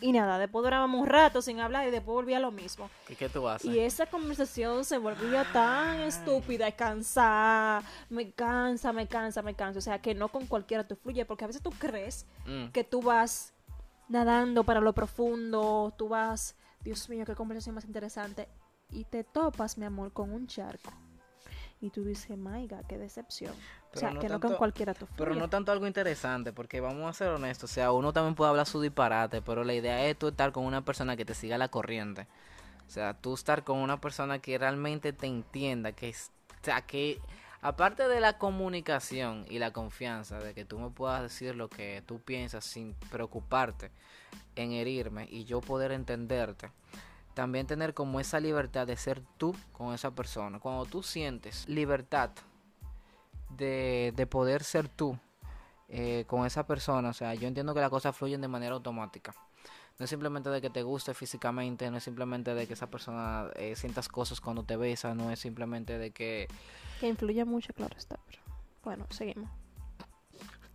y 0.00 0.12
nada, 0.12 0.38
después 0.38 0.62
durábamos 0.62 1.00
un 1.00 1.06
rato 1.06 1.42
sin 1.42 1.60
hablar 1.60 1.88
y 1.88 1.90
después 1.90 2.14
volvía 2.14 2.38
lo 2.38 2.50
mismo. 2.50 2.90
¿Y 3.08 3.14
qué 3.14 3.28
tú 3.28 3.48
haces? 3.48 3.70
Y 3.70 3.78
esa 3.80 4.06
conversación 4.06 4.84
se 4.84 4.98
volvía 4.98 5.44
tan 5.52 6.00
estúpida 6.00 6.68
y 6.68 6.72
cansada. 6.72 7.82
Me 8.08 8.30
cansa, 8.30 8.92
me 8.92 9.06
cansa, 9.06 9.42
me 9.42 9.54
cansa. 9.54 9.78
O 9.78 9.82
sea, 9.82 10.00
que 10.00 10.14
no 10.14 10.28
con 10.28 10.46
cualquiera 10.46 10.86
te 10.86 10.96
fluye, 10.96 11.24
porque 11.24 11.44
a 11.44 11.46
veces 11.46 11.62
tú 11.62 11.70
crees 11.70 12.26
mm. 12.46 12.68
que 12.68 12.84
tú 12.84 13.02
vas 13.02 13.54
nadando 14.08 14.64
para 14.64 14.80
lo 14.80 14.92
profundo, 14.92 15.92
tú 15.96 16.08
vas, 16.08 16.56
Dios 16.80 17.08
mío, 17.08 17.24
qué 17.24 17.34
conversación 17.34 17.74
más 17.74 17.84
interesante. 17.84 18.48
Y 18.90 19.04
te 19.04 19.24
topas, 19.24 19.78
mi 19.78 19.84
amor, 19.84 20.12
con 20.12 20.32
un 20.32 20.46
charco. 20.46 20.92
Y 21.80 21.90
tú 21.90 22.04
dices, 22.04 22.36
maiga, 22.36 22.82
qué 22.88 22.98
decepción. 22.98 23.54
O 23.94 23.98
sea, 23.98 24.14
que 24.18 24.28
no 24.28 24.40
con 24.40 24.54
cualquiera 24.54 24.94
tu 24.94 25.06
Pero 25.16 25.34
no 25.34 25.48
tanto 25.48 25.72
algo 25.72 25.86
interesante, 25.86 26.52
porque 26.52 26.80
vamos 26.80 27.08
a 27.08 27.12
ser 27.12 27.28
honestos. 27.28 27.70
O 27.70 27.74
sea, 27.74 27.92
uno 27.92 28.12
también 28.12 28.34
puede 28.34 28.50
hablar 28.50 28.66
su 28.66 28.80
disparate, 28.80 29.42
pero 29.42 29.64
la 29.64 29.74
idea 29.74 30.04
es 30.06 30.18
tú 30.18 30.28
estar 30.28 30.52
con 30.52 30.64
una 30.64 30.84
persona 30.84 31.16
que 31.16 31.24
te 31.24 31.34
siga 31.34 31.58
la 31.58 31.68
corriente. 31.68 32.26
O 32.86 32.90
sea, 32.90 33.14
tú 33.14 33.34
estar 33.34 33.64
con 33.64 33.78
una 33.78 34.00
persona 34.00 34.38
que 34.38 34.58
realmente 34.58 35.12
te 35.12 35.26
entienda, 35.26 35.92
que, 35.92 36.10
o 36.10 36.64
sea, 36.64 36.82
que 36.82 37.20
aparte 37.60 38.08
de 38.08 38.20
la 38.20 38.38
comunicación 38.38 39.44
y 39.48 39.58
la 39.58 39.72
confianza, 39.72 40.38
de 40.38 40.54
que 40.54 40.64
tú 40.64 40.78
me 40.78 40.90
puedas 40.90 41.22
decir 41.22 41.54
lo 41.54 41.68
que 41.68 42.02
tú 42.06 42.20
piensas 42.20 42.64
sin 42.64 42.94
preocuparte 43.10 43.90
en 44.56 44.72
herirme 44.72 45.26
y 45.30 45.44
yo 45.44 45.60
poder 45.60 45.92
entenderte 45.92 46.70
también 47.38 47.68
tener 47.68 47.94
como 47.94 48.18
esa 48.18 48.40
libertad 48.40 48.84
de 48.84 48.96
ser 48.96 49.22
tú 49.36 49.54
con 49.72 49.94
esa 49.94 50.10
persona. 50.10 50.58
Cuando 50.58 50.86
tú 50.86 51.04
sientes 51.04 51.68
libertad 51.68 52.30
de, 53.58 54.14
de 54.16 54.26
poder 54.26 54.64
ser 54.64 54.88
tú 54.88 55.18
eh, 55.90 56.24
con 56.26 56.46
esa 56.46 56.66
persona, 56.66 57.08
o 57.08 57.12
sea, 57.14 57.32
yo 57.34 57.48
entiendo 57.48 57.72
que 57.72 57.80
las 57.80 57.88
cosas 57.88 58.14
fluyen 58.14 58.42
de 58.42 58.48
manera 58.48 58.74
automática. 58.74 59.34
No 59.98 60.04
es 60.04 60.10
simplemente 60.10 60.50
de 60.50 60.60
que 60.60 60.68
te 60.68 60.82
guste 60.82 61.14
físicamente, 61.14 61.90
no 61.90 61.96
es 61.96 62.04
simplemente 62.04 62.54
de 62.54 62.66
que 62.66 62.74
esa 62.74 62.88
persona 62.88 63.48
eh, 63.56 63.74
sientas 63.74 64.08
cosas 64.08 64.40
cuando 64.40 64.62
te 64.62 64.76
besa, 64.76 65.14
no 65.14 65.30
es 65.30 65.40
simplemente 65.40 65.98
de 65.98 66.10
que... 66.10 66.46
Que 67.00 67.08
influye 67.08 67.44
mucho, 67.44 67.72
claro 67.72 67.96
está, 67.96 68.18
pero 68.26 68.42
bueno, 68.84 69.06
seguimos. 69.10 69.50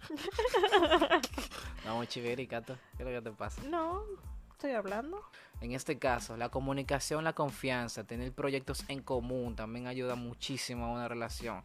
Vamos, 1.85 2.07
chiverica, 2.07 2.61
¿qué 2.63 2.73
es 2.99 3.05
lo 3.05 3.11
que 3.11 3.21
te 3.21 3.31
pasa? 3.31 3.61
No, 3.63 4.03
estoy 4.51 4.71
hablando. 4.71 5.21
En 5.61 5.73
este 5.73 5.99
caso, 5.99 6.35
la 6.37 6.49
comunicación, 6.49 7.23
la 7.23 7.33
confianza, 7.33 8.03
tener 8.03 8.33
proyectos 8.33 8.83
en 8.87 9.01
común 9.01 9.55
también 9.55 9.87
ayuda 9.87 10.15
muchísimo 10.15 10.85
a 10.85 10.91
una 10.91 11.07
relación. 11.07 11.61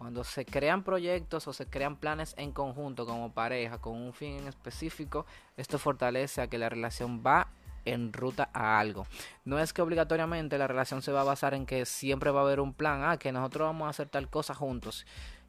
Cuando 0.00 0.24
se 0.24 0.46
crean 0.46 0.82
proyectos 0.82 1.46
o 1.46 1.52
se 1.52 1.66
crean 1.66 1.96
planes 1.96 2.32
en 2.38 2.52
conjunto 2.52 3.04
como 3.04 3.34
pareja 3.34 3.76
con 3.82 3.98
un 3.98 4.14
fin 4.14 4.38
en 4.38 4.48
específico, 4.48 5.26
esto 5.58 5.78
fortalece 5.78 6.40
a 6.40 6.46
que 6.46 6.56
la 6.56 6.70
relación 6.70 7.22
va 7.22 7.48
en 7.84 8.10
ruta 8.10 8.48
a 8.54 8.78
algo. 8.78 9.06
No 9.44 9.58
es 9.58 9.74
que 9.74 9.82
obligatoriamente 9.82 10.56
la 10.56 10.66
relación 10.66 11.02
se 11.02 11.12
va 11.12 11.20
a 11.20 11.24
basar 11.24 11.52
en 11.52 11.66
que 11.66 11.84
siempre 11.84 12.30
va 12.30 12.40
a 12.40 12.44
haber 12.44 12.60
un 12.60 12.72
plan, 12.72 13.02
ah, 13.04 13.18
que 13.18 13.30
nosotros 13.30 13.66
vamos 13.66 13.88
a 13.88 13.90
hacer 13.90 14.08
tal 14.08 14.30
cosa 14.30 14.54
juntos 14.54 15.04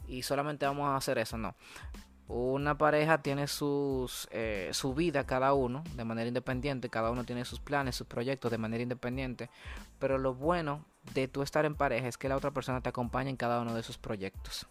y 0.05 0.23
solamente 0.23 0.65
vamos 0.65 0.89
a 0.89 0.97
hacer 0.97 1.17
eso, 1.17 1.37
no. 1.37 1.55
Una 2.27 2.77
pareja 2.77 3.21
tiene 3.21 3.47
sus, 3.47 4.29
eh, 4.31 4.69
su 4.71 4.93
vida 4.93 5.25
cada 5.25 5.53
uno 5.53 5.83
de 5.95 6.05
manera 6.05 6.27
independiente, 6.27 6.89
cada 6.89 7.11
uno 7.11 7.25
tiene 7.25 7.43
sus 7.43 7.59
planes, 7.59 7.95
sus 7.95 8.07
proyectos 8.07 8.49
de 8.51 8.57
manera 8.57 8.83
independiente, 8.83 9.49
pero 9.99 10.17
lo 10.17 10.33
bueno 10.33 10.85
de 11.13 11.27
tú 11.27 11.41
estar 11.41 11.65
en 11.65 11.75
pareja 11.75 12.07
es 12.07 12.17
que 12.17 12.29
la 12.29 12.37
otra 12.37 12.51
persona 12.51 12.81
te 12.81 12.89
acompaña 12.89 13.29
en 13.29 13.35
cada 13.35 13.59
uno 13.59 13.73
de 13.73 13.83
sus 13.83 13.97
proyectos, 13.97 14.67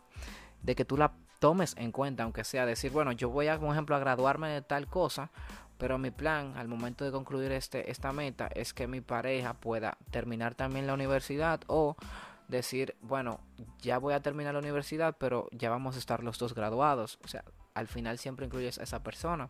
de 0.62 0.74
que 0.74 0.86
tú 0.86 0.96
la 0.96 1.12
tomes 1.38 1.74
en 1.76 1.92
cuenta, 1.92 2.22
aunque 2.22 2.44
sea 2.44 2.64
decir, 2.64 2.92
bueno, 2.92 3.12
yo 3.12 3.28
voy 3.28 3.48
a, 3.48 3.58
por 3.58 3.72
ejemplo, 3.72 3.96
a 3.96 3.98
graduarme 3.98 4.48
de 4.48 4.62
tal 4.62 4.86
cosa, 4.86 5.30
pero 5.78 5.98
mi 5.98 6.10
plan 6.10 6.52
al 6.56 6.68
momento 6.68 7.04
de 7.04 7.10
concluir 7.10 7.50
este, 7.52 7.90
esta 7.90 8.12
meta 8.12 8.48
es 8.54 8.74
que 8.74 8.86
mi 8.86 9.00
pareja 9.00 9.54
pueda 9.54 9.96
terminar 10.10 10.54
también 10.54 10.86
la 10.86 10.94
universidad 10.94 11.60
o 11.66 11.96
decir, 12.50 12.96
bueno, 13.00 13.40
ya 13.78 13.98
voy 13.98 14.14
a 14.14 14.20
terminar 14.20 14.54
la 14.54 14.60
universidad, 14.60 15.16
pero 15.18 15.48
ya 15.52 15.70
vamos 15.70 15.96
a 15.96 15.98
estar 15.98 16.22
los 16.22 16.38
dos 16.38 16.54
graduados. 16.54 17.18
O 17.24 17.28
sea, 17.28 17.44
al 17.74 17.88
final 17.88 18.18
siempre 18.18 18.46
incluyes 18.46 18.78
a 18.78 18.82
esa 18.82 19.02
persona. 19.02 19.48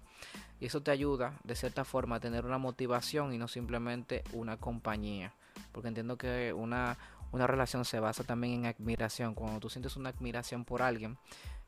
Y 0.60 0.66
eso 0.66 0.82
te 0.82 0.90
ayuda, 0.90 1.38
de 1.44 1.56
cierta 1.56 1.84
forma, 1.84 2.16
a 2.16 2.20
tener 2.20 2.44
una 2.44 2.58
motivación 2.58 3.32
y 3.32 3.38
no 3.38 3.48
simplemente 3.48 4.22
una 4.32 4.58
compañía. 4.58 5.34
Porque 5.72 5.88
entiendo 5.88 6.16
que 6.16 6.52
una, 6.52 6.98
una 7.32 7.46
relación 7.46 7.84
se 7.84 8.00
basa 8.00 8.24
también 8.24 8.64
en 8.64 8.66
admiración. 8.66 9.34
Cuando 9.34 9.60
tú 9.60 9.70
sientes 9.70 9.96
una 9.96 10.10
admiración 10.10 10.64
por 10.64 10.82
alguien, 10.82 11.18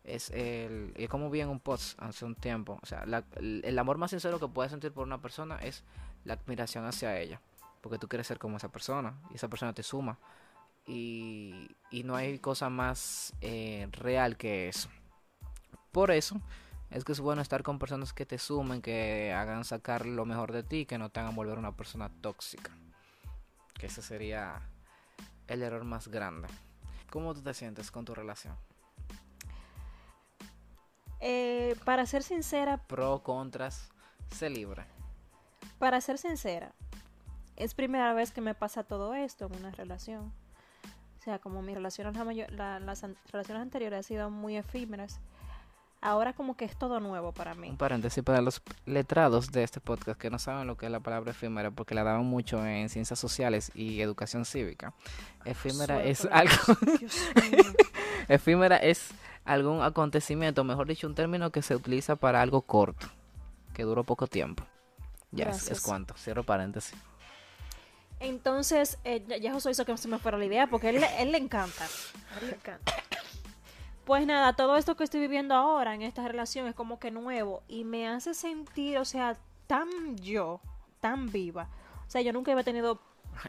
es 0.05 0.31
el 0.31 0.93
es 0.97 1.09
como 1.09 1.31
vi 1.31 1.41
en 1.41 1.49
un 1.49 1.61
post 1.61 1.97
hace 2.03 2.25
un 2.25 2.35
tiempo 2.35 2.77
o 2.83 2.87
sea 2.87 3.05
el 3.37 3.79
amor 3.79 3.99
más 3.99 4.11
sincero 4.11 4.41
que 4.41 4.49
puedes 4.49 4.73
sentir 4.73 4.91
por 4.93 5.07
una 5.07 5.23
persona 5.23 5.59
es 5.59 5.85
la 6.25 6.35
admiración 6.35 6.85
hacia 6.85 7.21
ella 7.21 7.41
porque 7.81 7.99
tú 7.99 8.09
quieres 8.09 8.27
ser 8.27 8.41
como 8.41 8.57
esa 8.57 8.69
persona 8.71 9.15
y 9.31 9.37
esa 9.37 9.49
persona 9.49 9.73
te 9.73 9.85
suma 9.85 10.19
y, 10.87 11.69
no 12.05 12.17
hay 12.17 12.39
cosa 12.39 12.71
más 12.71 13.35
eh, 13.41 13.89
real 13.93 14.37
que 14.37 14.69
eso. 14.69 14.89
Por 15.93 16.11
eso 16.11 16.41
es 16.91 17.05
que 17.05 17.12
es 17.12 17.21
bueno 17.21 17.43
estar 17.43 17.62
con 17.62 17.79
personas 17.79 18.12
que 18.12 18.27
te 18.27 18.39
sumen, 18.39 18.83
que 18.83 19.33
hagan 19.33 19.65
sacar 19.65 20.07
lo 20.07 20.25
mejor 20.25 20.53
de 20.53 20.62
ti, 20.62 20.87
que 20.87 20.99
no 20.99 21.11
te 21.11 21.21
hagan 21.21 21.37
volver 21.37 21.59
una 21.59 21.77
persona 21.77 22.11
tóxica. 22.21 22.71
Que 23.75 23.87
ese 23.87 24.03
sería 24.03 24.61
el 25.49 25.62
error 25.62 25.85
más 25.85 26.09
grande. 26.09 26.49
¿Cómo 27.11 27.35
tú 27.35 27.43
te 27.43 27.55
sientes 27.55 27.91
con 27.91 28.05
tu 28.05 28.15
relación? 28.15 28.57
Eh, 31.21 31.77
para 31.85 32.05
ser 32.07 32.23
sincera... 32.23 32.79
Pro, 32.79 33.23
contras, 33.23 33.91
se 34.31 34.51
libre. 34.51 34.85
Para 35.79 36.01
ser 36.01 36.19
sincera, 36.19 36.73
es 37.57 37.75
primera 37.75 38.12
vez 38.12 38.33
que 38.33 38.41
me 38.41 38.55
pasa 38.55 38.83
todo 38.83 39.15
esto 39.15 39.47
en 39.47 39.57
una 39.57 39.71
relación. 39.71 40.33
O 41.23 41.25
sea, 41.25 41.38
como 41.38 41.62
mis 41.62 41.76
relaciones, 41.76 42.17
la 42.50 42.81
las 42.81 43.05
relaciones 43.31 43.62
anteriores 43.62 43.99
han 43.99 44.02
sido 44.02 44.29
muy 44.29 44.57
efímeras, 44.57 45.21
ahora 46.00 46.33
como 46.33 46.57
que 46.57 46.64
es 46.64 46.76
todo 46.76 46.99
nuevo 46.99 47.31
para 47.31 47.55
mí. 47.55 47.71
Un 47.71 47.76
paréntesis 47.76 48.25
para 48.25 48.41
los 48.41 48.61
letrados 48.87 49.52
de 49.52 49.62
este 49.62 49.79
podcast 49.79 50.21
que 50.21 50.31
no 50.31 50.41
saben 50.41 50.67
lo 50.67 50.76
que 50.76 50.87
es 50.87 50.91
la 50.91 50.99
palabra 50.99 51.31
efímera 51.31 51.71
porque 51.71 51.95
la 51.95 52.02
daban 52.02 52.26
mucho 52.26 52.67
en 52.67 52.88
ciencias 52.88 53.21
sociales 53.21 53.71
y 53.73 54.00
educación 54.00 54.45
cívica. 54.45 54.95
Efímera 55.45 56.02
es 56.02 56.25
algo... 56.25 56.57
efímera 58.29 58.79
es 58.79 59.12
algún 59.45 59.81
acontecimiento, 59.81 60.64
mejor 60.64 60.88
dicho, 60.88 61.07
un 61.07 61.14
término 61.14 61.52
que 61.52 61.62
se 61.62 61.76
utiliza 61.76 62.17
para 62.17 62.43
algo 62.43 62.62
corto, 62.62 63.07
que 63.75 63.85
duró 63.85 64.02
poco 64.02 64.26
tiempo. 64.26 64.64
Ya 65.31 65.50
es, 65.50 65.71
es 65.71 65.83
cuanto, 65.83 66.14
cierro 66.17 66.43
paréntesis. 66.43 66.99
Entonces, 68.23 68.99
eh, 69.05 69.25
ya- 69.26 69.37
ya 69.37 69.52
Josué 69.52 69.73
hizo 69.73 69.85
que 69.85 69.97
se 69.97 70.09
me 70.09 70.19
fuera 70.19 70.38
la 70.38 70.45
idea 70.45 70.67
porque 70.69 70.88
él, 70.91 71.00
le- 71.00 71.23
él 71.23 71.33
le 71.33 71.38
encanta. 71.38 71.85
A 72.35 72.38
él 72.41 72.50
le 72.50 72.55
encanta. 72.57 72.93
Pues 74.05 74.26
nada, 74.26 74.52
todo 74.55 74.76
esto 74.76 74.97
que 74.97 75.05
estoy 75.05 75.21
viviendo 75.21 75.55
ahora 75.55 75.95
en 75.95 76.02
esta 76.02 76.26
relación 76.26 76.67
es 76.67 76.75
como 76.75 76.99
que 76.99 77.11
nuevo 77.11 77.62
y 77.69 77.85
me 77.85 78.09
hace 78.09 78.35
sentir, 78.35 78.99
o 78.99 79.05
sea, 79.05 79.37
tan 79.67 80.17
yo, 80.19 80.61
tan 81.00 81.31
viva. 81.31 81.69
O 82.07 82.11
sea, 82.11 82.21
yo 82.21 82.33
nunca 82.33 82.52
había 82.52 82.64
tenido 82.64 83.00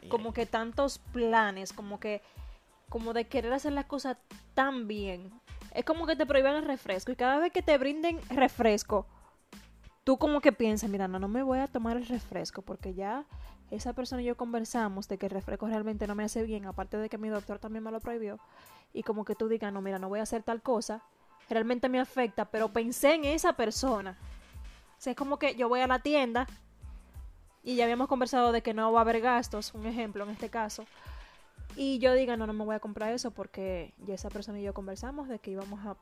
como 0.09 0.31
que 0.33 0.45
tantos 0.45 0.99
planes, 0.99 1.73
como 1.73 1.99
que, 1.99 2.21
como 2.89 3.13
de 3.13 3.25
querer 3.25 3.51
hacer 3.53 3.73
las 3.73 3.85
cosas 3.85 4.17
tan 4.53 4.87
bien. 4.87 5.31
Es 5.73 5.85
como 5.85 6.05
que 6.05 6.15
te 6.15 6.25
prohíban 6.25 6.55
el 6.55 6.65
refresco 6.65 7.11
y 7.11 7.15
cada 7.15 7.37
vez 7.39 7.51
que 7.51 7.61
te 7.63 7.77
brinden 7.79 8.19
refresco, 8.29 9.07
tú 10.03 10.17
como 10.17 10.39
que 10.39 10.51
piensas, 10.51 10.89
mira, 10.89 11.07
no, 11.07 11.17
no 11.19 11.27
me 11.27 11.41
voy 11.43 11.59
a 11.59 11.67
tomar 11.67 11.97
el 11.97 12.05
refresco 12.05 12.61
porque 12.61 12.93
ya 12.93 13.25
esa 13.75 13.93
persona 13.93 14.21
y 14.21 14.25
yo 14.25 14.37
conversamos 14.37 15.07
de 15.07 15.17
que 15.17 15.25
el 15.25 15.31
refresco 15.31 15.67
realmente 15.67 16.07
no 16.07 16.15
me 16.15 16.23
hace 16.23 16.43
bien, 16.43 16.65
aparte 16.65 16.97
de 16.97 17.09
que 17.09 17.17
mi 17.17 17.29
doctor 17.29 17.59
también 17.59 17.83
me 17.83 17.91
lo 17.91 17.99
prohibió. 17.99 18.39
Y 18.93 19.03
como 19.03 19.25
que 19.25 19.35
tú 19.35 19.47
digas, 19.47 19.73
no, 19.73 19.81
mira, 19.81 19.99
no 19.99 20.09
voy 20.09 20.19
a 20.19 20.23
hacer 20.23 20.43
tal 20.43 20.61
cosa, 20.61 21.01
realmente 21.49 21.89
me 21.89 21.99
afecta, 21.99 22.45
pero 22.45 22.69
pensé 22.69 23.15
en 23.15 23.25
esa 23.25 23.53
persona. 23.53 24.17
O 24.97 25.01
sea, 25.03 25.11
es 25.11 25.17
como 25.17 25.37
que 25.37 25.55
yo 25.55 25.67
voy 25.67 25.81
a 25.81 25.87
la 25.87 25.99
tienda 25.99 26.47
y 27.63 27.75
ya 27.75 27.85
habíamos 27.85 28.07
conversado 28.07 28.51
de 28.51 28.61
que 28.61 28.73
no 28.73 28.91
va 28.91 28.99
a 28.99 29.01
haber 29.01 29.21
gastos, 29.21 29.73
un 29.73 29.85
ejemplo 29.85 30.23
en 30.23 30.31
este 30.31 30.49
caso. 30.49 30.85
Y 31.75 31.97
yo 31.99 32.13
diga, 32.13 32.37
no, 32.37 32.45
no 32.45 32.53
me 32.53 32.63
voy 32.63 32.75
a 32.75 32.79
comprar 32.79 33.11
eso 33.13 33.31
porque 33.31 33.93
ya 34.05 34.13
esa 34.13 34.29
persona 34.29 34.59
y 34.59 34.63
yo 34.63 34.73
conversamos 34.73 35.27
de 35.27 35.39
que 35.39 35.51
íbamos 35.51 35.79
a, 35.85 35.95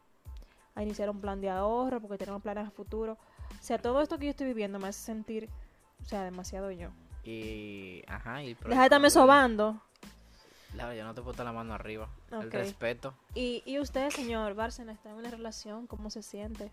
iniciar 0.82 1.10
un 1.10 1.22
plan 1.22 1.42
de 1.42 1.50
ahorro 1.50 2.02
porque 2.02 2.18
tenemos 2.18 2.42
planes 2.42 2.68
a 2.68 2.72
futuro. 2.72 3.14
O 3.14 3.64
sea, 3.64 3.78
todo 3.78 4.02
esto 4.02 4.18
que 4.18 4.26
yo 4.26 4.32
estoy 4.32 4.48
viviendo 4.48 4.80
me 4.80 4.88
hace 4.88 5.02
sentir, 5.02 5.50
o 6.02 6.06
sea, 6.06 6.24
demasiado 6.24 6.72
yo. 6.72 6.90
Y, 7.24 8.04
ajá, 8.08 8.44
y... 8.44 8.54
Deja 8.56 8.80
de 8.80 8.84
estarme 8.86 9.10
sobando. 9.10 9.82
Claro, 10.74 10.94
yo 10.94 11.04
no 11.04 11.14
te 11.14 11.22
puedo 11.22 11.44
la 11.44 11.52
mano 11.52 11.74
arriba. 11.74 12.08
El 12.32 12.52
respeto. 12.52 13.14
Y, 13.36 13.62
y 13.66 13.80
usted, 13.80 14.10
señor 14.10 14.56
Bárcena, 14.56 14.94
está 14.94 15.10
en 15.10 15.16
una 15.16 15.30
relación, 15.30 15.86
¿cómo 15.86 16.10
se 16.10 16.24
siente? 16.24 16.72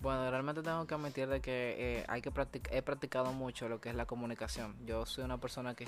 Bueno, 0.00 0.30
realmente 0.30 0.62
tengo 0.62 0.86
que 0.86 0.94
admitir 0.94 1.28
de 1.28 1.40
que 1.40 1.76
eh, 1.78 2.04
hay 2.08 2.22
que 2.22 2.32
practic- 2.32 2.68
he 2.70 2.80
practicado 2.80 3.32
mucho 3.32 3.68
lo 3.68 3.80
que 3.80 3.90
es 3.90 3.94
la 3.94 4.06
comunicación. 4.06 4.74
Yo 4.86 5.04
soy 5.04 5.24
una 5.24 5.38
persona 5.38 5.74
que 5.74 5.86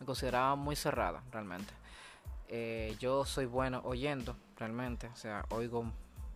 me 0.00 0.06
consideraba 0.06 0.54
muy 0.54 0.76
cerrada, 0.76 1.22
realmente. 1.30 1.74
Eh, 2.48 2.96
yo 3.00 3.24
soy 3.26 3.44
bueno 3.46 3.82
oyendo, 3.84 4.36
realmente. 4.56 5.08
O 5.08 5.16
sea, 5.16 5.44
oigo 5.50 5.84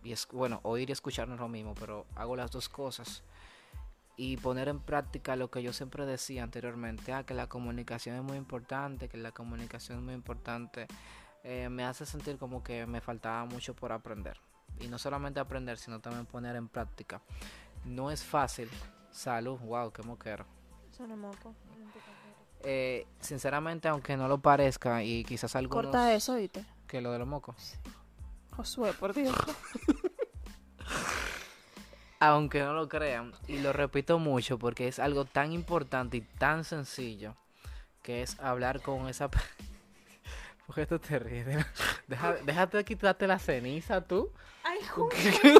y 0.03 0.11
es 0.11 0.27
bueno, 0.31 0.59
oír 0.63 0.89
y 0.89 0.93
escuchar 0.93 1.27
no 1.27 1.33
es 1.33 1.39
lo 1.39 1.47
mismo, 1.47 1.73
pero 1.73 2.05
hago 2.15 2.35
las 2.35 2.51
dos 2.51 2.69
cosas. 2.69 3.23
Y 4.17 4.37
poner 4.37 4.67
en 4.67 4.79
práctica 4.79 5.35
lo 5.35 5.49
que 5.51 5.61
yo 5.61 5.71
siempre 5.73 6.05
decía 6.05 6.43
anteriormente, 6.43 7.13
ah, 7.13 7.23
que 7.23 7.33
la 7.33 7.47
comunicación 7.47 8.15
es 8.15 8.23
muy 8.23 8.35
importante, 8.35 9.07
que 9.07 9.17
la 9.17 9.31
comunicación 9.31 9.99
es 9.99 10.03
muy 10.03 10.15
importante, 10.15 10.87
eh, 11.43 11.69
me 11.69 11.85
hace 11.85 12.05
sentir 12.05 12.37
como 12.37 12.63
que 12.63 12.85
me 12.87 12.99
faltaba 12.99 13.45
mucho 13.45 13.75
por 13.75 13.91
aprender. 13.91 14.37
Y 14.79 14.87
no 14.87 14.97
solamente 14.97 15.39
aprender, 15.39 15.77
sino 15.77 15.99
también 15.99 16.25
poner 16.25 16.55
en 16.55 16.67
práctica. 16.67 17.21
No 17.85 18.11
es 18.11 18.23
fácil. 18.23 18.69
Salud, 19.11 19.59
wow, 19.59 19.91
qué 19.91 20.01
moquero. 20.03 20.45
Moco. 21.05 21.53
Eh, 22.61 23.05
sinceramente, 23.19 23.87
aunque 23.87 24.17
no 24.17 24.27
lo 24.27 24.39
parezca, 24.39 25.03
y 25.03 25.23
quizás 25.23 25.55
algunos... 25.55 25.85
Corta 25.85 26.13
eso, 26.13 26.33
¿oíste? 26.33 26.65
Que 26.87 27.01
lo 27.01 27.11
de 27.11 27.19
los 27.19 27.27
mocos. 27.27 27.75
Josué, 28.55 28.93
por 28.93 29.13
Dios. 29.13 29.35
Aunque 32.19 32.61
no 32.61 32.73
lo 32.73 32.87
crean, 32.89 33.31
y 33.47 33.59
lo 33.59 33.73
repito 33.73 34.17
mucho 34.19 34.57
porque 34.57 34.87
es 34.87 34.97
algo 34.99 35.25
tan 35.25 35.51
importante 35.51 36.17
y 36.17 36.21
tan 36.21 36.63
sencillo, 36.63 37.35
que 38.01 38.23
es 38.23 38.39
hablar 38.39 38.81
con 38.81 39.07
esa... 39.07 39.29
pe- 39.29 39.37
¿Por 40.65 40.75
qué 40.75 40.85
tú 40.85 40.99
te 40.99 41.19
ríes? 41.19 41.45
Deja, 42.07 42.33
déjate 42.43 42.77
de 42.77 42.85
quitarte 42.85 43.27
la 43.27 43.37
ceniza 43.39 44.01
tú. 44.01 44.31
Ay, 44.63 44.79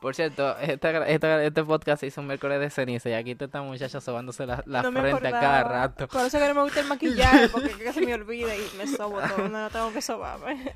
Por 0.00 0.14
cierto, 0.14 0.56
esta 0.58 1.06
este 1.42 1.64
podcast 1.64 2.00
se 2.00 2.06
hizo 2.08 2.20
un 2.20 2.26
miércoles 2.28 2.60
de 2.60 2.70
ceniza 2.70 3.08
y 3.08 3.14
aquí 3.14 3.30
está 3.32 3.46
esta 3.46 3.62
muchacha 3.62 4.00
sobándose 4.00 4.46
la, 4.46 4.62
la 4.66 4.82
no 4.82 4.92
frente 4.92 5.26
a 5.28 5.30
cada 5.32 5.64
rato. 5.64 6.06
Por 6.06 6.20
eso 6.26 6.38
que 6.38 6.46
no 6.46 6.54
me 6.54 6.62
gusta 6.62 6.80
el 6.80 6.86
maquillaje, 6.86 7.48
porque 7.48 7.74
que 7.78 7.92
se 7.92 8.02
me 8.02 8.14
olvida 8.14 8.54
y 8.54 8.70
me 8.76 8.86
sobo 8.86 9.20
todo. 9.22 9.48
No, 9.48 9.62
no 9.62 9.70
tengo 9.70 9.90
que 9.92 10.02
sobarme. 10.02 10.74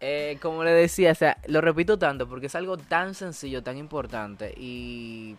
Eh, 0.00 0.38
como 0.40 0.64
le 0.64 0.72
decía, 0.72 1.12
o 1.12 1.14
sea, 1.14 1.36
lo 1.46 1.60
repito 1.60 1.98
tanto 1.98 2.26
porque 2.26 2.46
es 2.46 2.54
algo 2.54 2.78
tan 2.78 3.14
sencillo, 3.14 3.62
tan 3.62 3.76
importante 3.76 4.54
y 4.56 5.36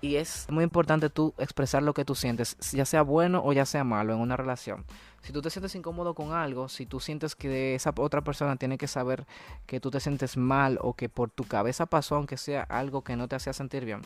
y 0.00 0.16
es 0.16 0.46
muy 0.48 0.62
importante 0.62 1.10
tú 1.10 1.34
expresar 1.38 1.82
lo 1.82 1.92
que 1.92 2.04
tú 2.04 2.14
sientes, 2.14 2.56
ya 2.72 2.84
sea 2.84 3.02
bueno 3.02 3.42
o 3.44 3.52
ya 3.52 3.66
sea 3.66 3.82
malo 3.82 4.14
en 4.14 4.20
una 4.20 4.36
relación. 4.36 4.84
Si 5.22 5.32
tú 5.32 5.42
te 5.42 5.50
sientes 5.50 5.74
incómodo 5.74 6.14
con 6.14 6.32
algo, 6.32 6.68
si 6.68 6.86
tú 6.86 7.00
sientes 7.00 7.34
que 7.34 7.74
esa 7.74 7.92
otra 7.96 8.20
persona 8.22 8.56
tiene 8.56 8.78
que 8.78 8.86
saber 8.86 9.26
que 9.66 9.80
tú 9.80 9.90
te 9.90 9.98
sientes 9.98 10.36
mal 10.36 10.78
o 10.82 10.94
que 10.94 11.08
por 11.08 11.30
tu 11.30 11.44
cabeza 11.44 11.86
pasó, 11.86 12.14
aunque 12.14 12.36
sea 12.36 12.62
algo 12.62 13.02
que 13.02 13.16
no 13.16 13.26
te 13.26 13.36
hacía 13.36 13.52
sentir 13.52 13.84
bien, 13.84 14.02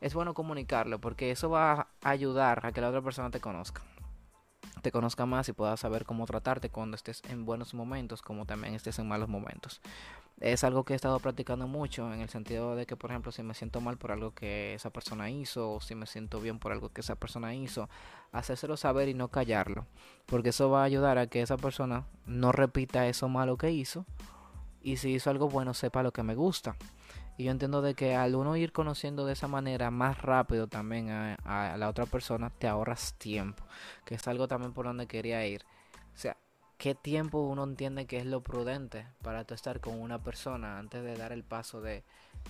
es 0.00 0.14
bueno 0.14 0.32
comunicarlo 0.32 0.98
porque 1.00 1.30
eso 1.30 1.50
va 1.50 1.88
a 2.02 2.10
ayudar 2.10 2.64
a 2.64 2.72
que 2.72 2.80
la 2.80 2.88
otra 2.88 3.02
persona 3.02 3.30
te 3.30 3.40
conozca 3.40 3.82
te 4.82 4.92
conozca 4.92 5.26
más 5.26 5.48
y 5.48 5.52
pueda 5.52 5.76
saber 5.76 6.04
cómo 6.04 6.26
tratarte 6.26 6.70
cuando 6.70 6.96
estés 6.96 7.22
en 7.28 7.44
buenos 7.44 7.74
momentos 7.74 8.22
como 8.22 8.46
también 8.46 8.74
estés 8.74 8.98
en 8.98 9.08
malos 9.08 9.28
momentos. 9.28 9.80
Es 10.40 10.64
algo 10.64 10.84
que 10.84 10.92
he 10.92 10.96
estado 10.96 11.18
practicando 11.18 11.66
mucho 11.66 12.12
en 12.12 12.20
el 12.20 12.28
sentido 12.28 12.76
de 12.76 12.84
que, 12.84 12.94
por 12.94 13.10
ejemplo, 13.10 13.32
si 13.32 13.42
me 13.42 13.54
siento 13.54 13.80
mal 13.80 13.96
por 13.96 14.12
algo 14.12 14.34
que 14.34 14.74
esa 14.74 14.90
persona 14.90 15.30
hizo 15.30 15.72
o 15.72 15.80
si 15.80 15.94
me 15.94 16.06
siento 16.06 16.40
bien 16.40 16.58
por 16.58 16.72
algo 16.72 16.90
que 16.90 17.00
esa 17.00 17.14
persona 17.14 17.54
hizo, 17.54 17.88
hacérselo 18.32 18.76
saber 18.76 19.08
y 19.08 19.14
no 19.14 19.28
callarlo, 19.28 19.86
porque 20.26 20.50
eso 20.50 20.70
va 20.70 20.82
a 20.82 20.84
ayudar 20.84 21.16
a 21.16 21.26
que 21.26 21.40
esa 21.40 21.56
persona 21.56 22.04
no 22.26 22.52
repita 22.52 23.06
eso 23.06 23.28
malo 23.28 23.56
que 23.56 23.70
hizo 23.70 24.04
y 24.82 24.98
si 24.98 25.14
hizo 25.14 25.30
algo 25.30 25.48
bueno 25.48 25.74
sepa 25.74 26.02
lo 26.02 26.12
que 26.12 26.22
me 26.22 26.34
gusta. 26.34 26.76
Y 27.38 27.44
yo 27.44 27.50
entiendo 27.50 27.82
de 27.82 27.94
que 27.94 28.14
al 28.14 28.34
uno 28.34 28.56
ir 28.56 28.72
conociendo 28.72 29.26
de 29.26 29.34
esa 29.34 29.48
manera 29.48 29.90
más 29.90 30.22
rápido 30.22 30.68
también 30.68 31.10
a, 31.10 31.34
a 31.44 31.76
la 31.76 31.88
otra 31.88 32.06
persona, 32.06 32.50
te 32.50 32.66
ahorras 32.66 33.14
tiempo 33.18 33.64
que 34.04 34.14
es 34.14 34.28
algo 34.28 34.48
también 34.48 34.72
por 34.72 34.86
donde 34.86 35.06
quería 35.06 35.46
ir. 35.46 35.64
O 36.14 36.18
sea, 36.18 36.36
¿qué 36.78 36.94
tiempo 36.94 37.38
uno 37.40 37.64
entiende 37.64 38.06
que 38.06 38.18
es 38.18 38.26
lo 38.26 38.42
prudente 38.42 39.06
para 39.22 39.44
tú 39.44 39.54
estar 39.54 39.80
con 39.80 40.00
una 40.00 40.22
persona 40.22 40.78
antes 40.78 41.02
de 41.02 41.16
dar 41.16 41.32
el 41.32 41.44
paso 41.44 41.80
de, 41.80 42.04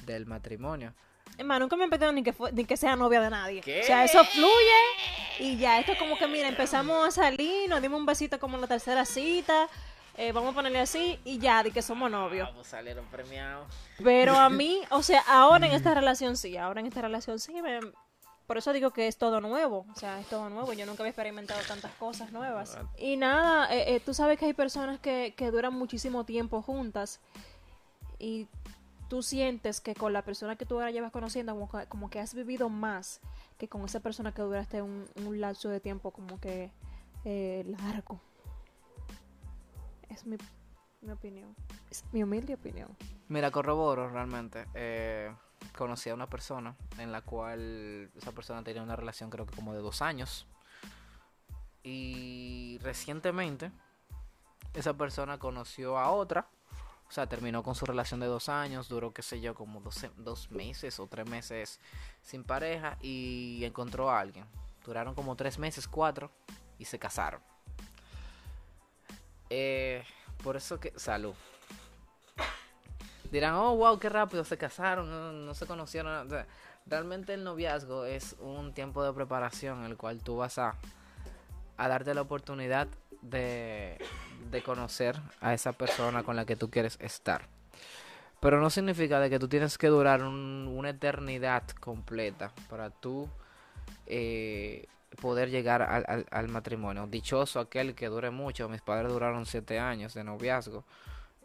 del 0.05 0.27
matrimonio? 0.27 0.95
Hermano, 1.39 1.65
nunca 1.65 1.77
me 1.77 1.89
pedido 1.89 2.13
ni 2.13 2.23
que, 2.23 2.35
ni 2.53 2.65
que 2.65 2.77
sea 2.77 2.95
novia 2.95 3.21
de 3.21 3.31
nadie. 3.31 3.61
¿Qué? 3.61 3.81
O 3.81 3.85
sea, 3.85 4.05
eso 4.05 4.25
fluye 4.25 5.41
y 5.41 5.57
ya. 5.57 5.81
Esto 5.81 5.93
es 5.93 5.99
como 5.99 6.17
que, 6.17 6.29
mira, 6.29 6.49
empezamos 6.49 7.07
a 7.07 7.11
salir, 7.11 7.69
nos 7.69 7.83
dimos 7.83 7.99
un 7.99 8.07
besito 8.07 8.39
como 8.39 8.55
en 8.55 8.61
la 8.61 8.69
tercera 8.69 9.05
cita, 9.05 9.69
eh, 10.17 10.33
vamos 10.33 10.53
a 10.53 10.55
ponerle 10.55 10.81
así 10.81 11.19
y 11.25 11.39
ya, 11.39 11.63
de 11.63 11.71
que 11.71 11.83
somos 11.83 12.11
novios. 12.11 12.49
Vamos, 12.49 12.67
salieron 12.67 13.05
premiados. 13.07 13.67
Pero 14.03 14.35
a 14.37 14.49
mí, 14.51 14.81
o 14.91 15.03
sea, 15.03 15.23
ahora 15.29 15.67
en 15.67 15.73
esta 15.73 15.95
relación 15.95 16.37
sí, 16.37 16.57
ahora 16.57 16.81
en 16.81 16.87
esta 16.87 17.03
relación 17.03 17.39
sí, 17.39 17.61
me- 17.63 17.81
por 18.47 18.59
eso 18.59 18.73
digo 18.73 18.93
que 18.93 19.09
es 19.09 19.17
todo 19.19 19.41
nuevo, 19.41 19.85
o 19.93 19.99
sea, 19.99 20.21
es 20.21 20.27
todo 20.29 20.49
nuevo, 20.49 20.73
yo 20.73 20.87
nunca 20.87 21.03
había 21.03 21.11
experimentado 21.11 21.61
tantas 21.67 21.91
cosas 21.95 22.31
nuevas. 22.31 22.79
Y 22.97 23.17
nada, 23.17 23.75
eh, 23.75 23.97
eh, 23.97 24.01
tú 24.01 24.15
sabes 24.15 24.39
que 24.39 24.45
hay 24.45 24.53
personas 24.55 25.01
que, 25.01 25.35
que 25.37 25.51
duran 25.51 25.75
muchísimo 25.75 26.23
tiempo 26.25 26.63
juntas 26.63 27.19
y 28.21 28.47
tú 29.09 29.23
sientes 29.25 29.81
que 29.81 29.95
con 29.97 30.13
la 30.13 30.23
persona 30.23 30.55
que 30.55 30.65
tú 30.65 30.75
ahora 30.77 30.93
llevas 30.93 31.11
conociendo, 31.11 31.55
como 31.55 31.69
que, 31.69 31.87
como 31.89 32.09
que 32.09 32.21
has 32.21 32.35
vivido 32.35 32.69
más 32.69 33.21
que 33.59 33.67
con 33.69 33.85
esa 33.85 33.99
persona 33.99 34.33
que 34.33 34.43
duraste 34.43 34.81
un, 34.81 35.07
un 35.25 35.41
lapso 35.41 35.69
de 35.69 35.81
tiempo 35.81 36.13
como 36.13 36.39
que 36.41 36.71
eh, 37.25 37.65
largo. 37.81 38.21
Es 40.09 40.27
mi, 40.27 40.37
mi 41.01 41.13
opinión, 41.13 41.55
es 41.91 42.05
mi 42.13 42.23
humilde 42.23 42.55
opinión. 42.55 42.97
Mira, 43.29 43.51
corroboro 43.51 44.09
realmente. 44.09 44.67
Eh, 44.75 45.35
conocí 45.77 46.11
a 46.11 46.15
una 46.15 46.29
persona 46.29 46.77
en 46.99 47.13
la 47.13 47.23
cual 47.23 48.11
esa 48.17 48.33
persona 48.33 48.63
tenía 48.63 48.83
una 48.83 48.97
relación 48.97 49.31
creo 49.31 49.47
que 49.47 49.55
como 49.55 49.75
de 49.75 49.81
dos 49.81 50.03
años. 50.03 50.47
Y 51.83 52.79
recientemente 52.83 53.71
esa 54.75 54.95
persona 54.95 55.39
conoció 55.39 55.99
a 55.99 56.11
otra. 56.11 56.49
O 57.09 57.13
sea, 57.13 57.29
terminó 57.29 57.63
con 57.63 57.77
su 57.77 57.87
relación 57.87 58.19
de 58.19 58.27
dos 58.27 58.49
años, 58.49 58.89
duró, 58.89 59.13
qué 59.15 59.23
sé 59.23 59.41
yo, 59.41 59.55
como 59.55 59.81
dos, 59.81 60.07
dos 60.17 60.51
meses 60.51 60.99
o 60.99 61.07
tres 61.07 61.29
meses 61.29 61.81
sin 62.21 62.43
pareja 62.43 62.99
y 63.01 63.63
encontró 63.65 64.11
a 64.11 64.19
alguien. 64.19 64.45
Duraron 64.85 65.15
como 65.15 65.37
tres 65.37 65.59
meses, 65.59 65.87
cuatro, 65.87 66.33
y 66.79 66.85
se 66.85 66.99
casaron. 66.99 67.41
Eh, 69.51 70.03
por 70.43 70.57
eso 70.57 70.79
que... 70.81 70.93
Salud. 70.97 71.35
Dirán, 73.31 73.55
oh, 73.55 73.75
wow, 73.77 73.99
qué 73.99 74.09
rápido 74.09 74.45
se 74.45 74.57
casaron, 74.57 75.11
no, 75.11 75.33
no 75.33 75.55
se 75.55 75.67
conocieron. 75.67 76.29
Realmente 76.87 77.35
el 77.35 77.43
noviazgo 77.43 78.05
es 78.05 78.37
un 78.39 78.73
tiempo 78.73 79.03
de 79.03 79.13
preparación 79.13 79.81
en 79.81 79.91
el 79.91 79.97
cual 79.97 80.23
tú 80.23 80.37
vas 80.37 80.59
a, 80.59 80.75
a 81.77 81.89
darte 81.89 82.15
la 82.15 82.21
oportunidad 82.23 82.87
de, 83.23 83.99
de 84.51 84.63
conocer 84.63 85.21
a 85.41 85.53
esa 85.55 85.73
persona 85.73 86.23
con 86.23 86.37
la 86.37 86.45
que 86.45 86.55
tú 86.55 86.71
quieres 86.71 86.97
estar. 87.01 87.49
Pero 88.39 88.61
no 88.61 88.71
significa 88.71 89.19
de 89.19 89.29
que 89.29 89.41
tú 89.41 89.49
tienes 89.49 89.77
que 89.77 89.89
durar 89.89 90.23
un- 90.23 90.73
una 90.77 90.91
eternidad 90.91 91.65
completa 91.81 92.53
para 92.71 92.91
tú 92.91 93.29
eh, 94.07 94.87
poder 95.21 95.51
llegar 95.51 95.83
al, 95.83 96.05
al- 96.09 96.27
al 96.31 96.49
matrimonio. 96.49 97.07
Dichoso 97.07 97.61
aquel 97.61 97.95
que 97.95 98.07
dure 98.09 98.31
mucho. 98.31 98.69
Mis 98.69 98.83
padres 98.83 99.13
duraron 99.13 99.47
siete 99.47 99.79
años 99.79 100.15
de 100.15 100.25
noviazgo 100.25 100.85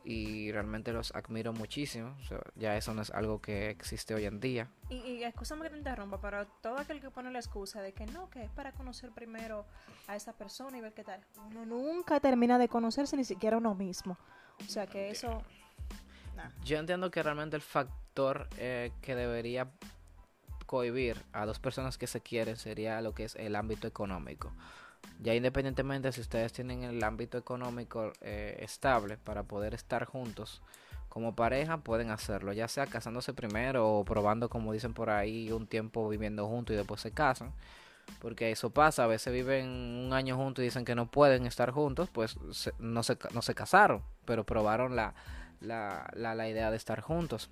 y 0.04 0.52
realmente 0.52 0.92
los 0.92 1.14
admiro 1.14 1.54
muchísimo. 1.54 2.16
O 2.22 2.26
sea, 2.26 2.40
ya 2.56 2.76
eso 2.76 2.94
no 2.94 3.04
es 3.04 3.12
algo 3.12 3.40
que 3.40 3.70
existe 3.70 4.16
hoy 4.16 4.26
en 4.26 4.40
día. 4.40 4.68
Y, 4.90 4.96
y 4.96 5.24
escúchame 5.24 5.62
que 5.64 5.70
te 5.70 5.78
interrumpa, 5.78 6.20
pero 6.20 6.48
todo 6.62 6.78
aquel 6.80 7.00
que 7.00 7.12
pone 7.12 7.30
la 7.32 7.38
excusa 7.40 7.82
de 7.82 7.94
que 7.94 8.06
no, 8.08 8.30
que 8.30 8.44
es 8.44 8.50
para 8.50 8.72
conocer 8.72 9.12
primero 9.12 9.66
a 10.08 10.16
esa 10.16 10.34
persona 10.34 10.78
y 10.78 10.82
ver 10.82 10.94
qué 10.94 11.04
tal. 11.04 11.22
Uno 11.52 11.66
nunca 11.66 12.20
termina 12.20 12.58
de 12.58 12.68
conocerse 12.68 13.16
ni 13.16 13.24
siquiera 13.24 13.58
uno 13.58 13.76
mismo. 13.76 14.18
O 14.66 14.70
sea 14.70 14.88
que 14.88 15.10
eso. 15.12 15.44
nah. 16.36 16.50
Yo 16.64 16.78
entiendo 16.80 17.12
que 17.12 17.22
realmente 17.22 17.56
el 17.56 17.62
factor 17.62 18.48
eh, 18.58 18.92
que 19.02 19.14
debería 19.16 19.70
cohibir 20.72 21.22
a 21.34 21.46
dos 21.46 21.60
personas 21.60 21.98
que 21.98 22.08
se 22.08 22.22
quieren 22.22 22.56
sería 22.56 23.02
lo 23.02 23.14
que 23.14 23.26
es 23.26 23.36
el 23.36 23.58
ámbito 23.58 23.88
económico. 23.88 24.54
Ya 25.22 25.36
independientemente 25.36 26.14
si 26.14 26.22
ustedes 26.22 26.54
tienen 26.54 26.84
el 26.84 27.04
ámbito 27.04 27.38
económico 27.38 28.14
eh, 28.22 28.56
estable 28.62 29.18
para 29.18 29.44
poder 29.44 29.74
estar 29.74 30.06
juntos 30.06 30.62
como 31.10 31.36
pareja, 31.36 31.80
pueden 31.80 32.10
hacerlo, 32.10 32.54
ya 32.54 32.70
sea 32.70 32.88
casándose 32.88 33.34
primero 33.34 33.86
o 33.98 34.06
probando, 34.06 34.48
como 34.48 34.72
dicen 34.72 34.94
por 34.94 35.10
ahí, 35.10 35.52
un 35.52 35.68
tiempo 35.68 36.08
viviendo 36.08 36.48
juntos 36.48 36.74
y 36.74 36.78
después 36.78 37.02
se 37.02 37.12
casan. 37.12 37.52
Porque 38.22 38.50
eso 38.52 38.70
pasa, 38.70 39.04
a 39.04 39.08
veces 39.08 39.34
viven 39.34 39.68
un 39.68 40.14
año 40.14 40.38
juntos 40.38 40.62
y 40.62 40.66
dicen 40.68 40.86
que 40.86 40.96
no 40.96 41.12
pueden 41.12 41.46
estar 41.46 41.72
juntos, 41.72 42.10
pues 42.10 42.38
se- 42.52 42.74
no, 42.80 43.04
se, 43.04 43.18
no 43.34 43.42
se 43.42 43.54
casaron, 43.56 44.04
pero 44.24 44.46
probaron 44.46 44.96
la, 44.96 45.14
la, 45.60 46.10
la 46.16 46.48
idea 46.48 46.72
de 46.72 46.78
estar 46.78 47.02
juntos. 47.02 47.50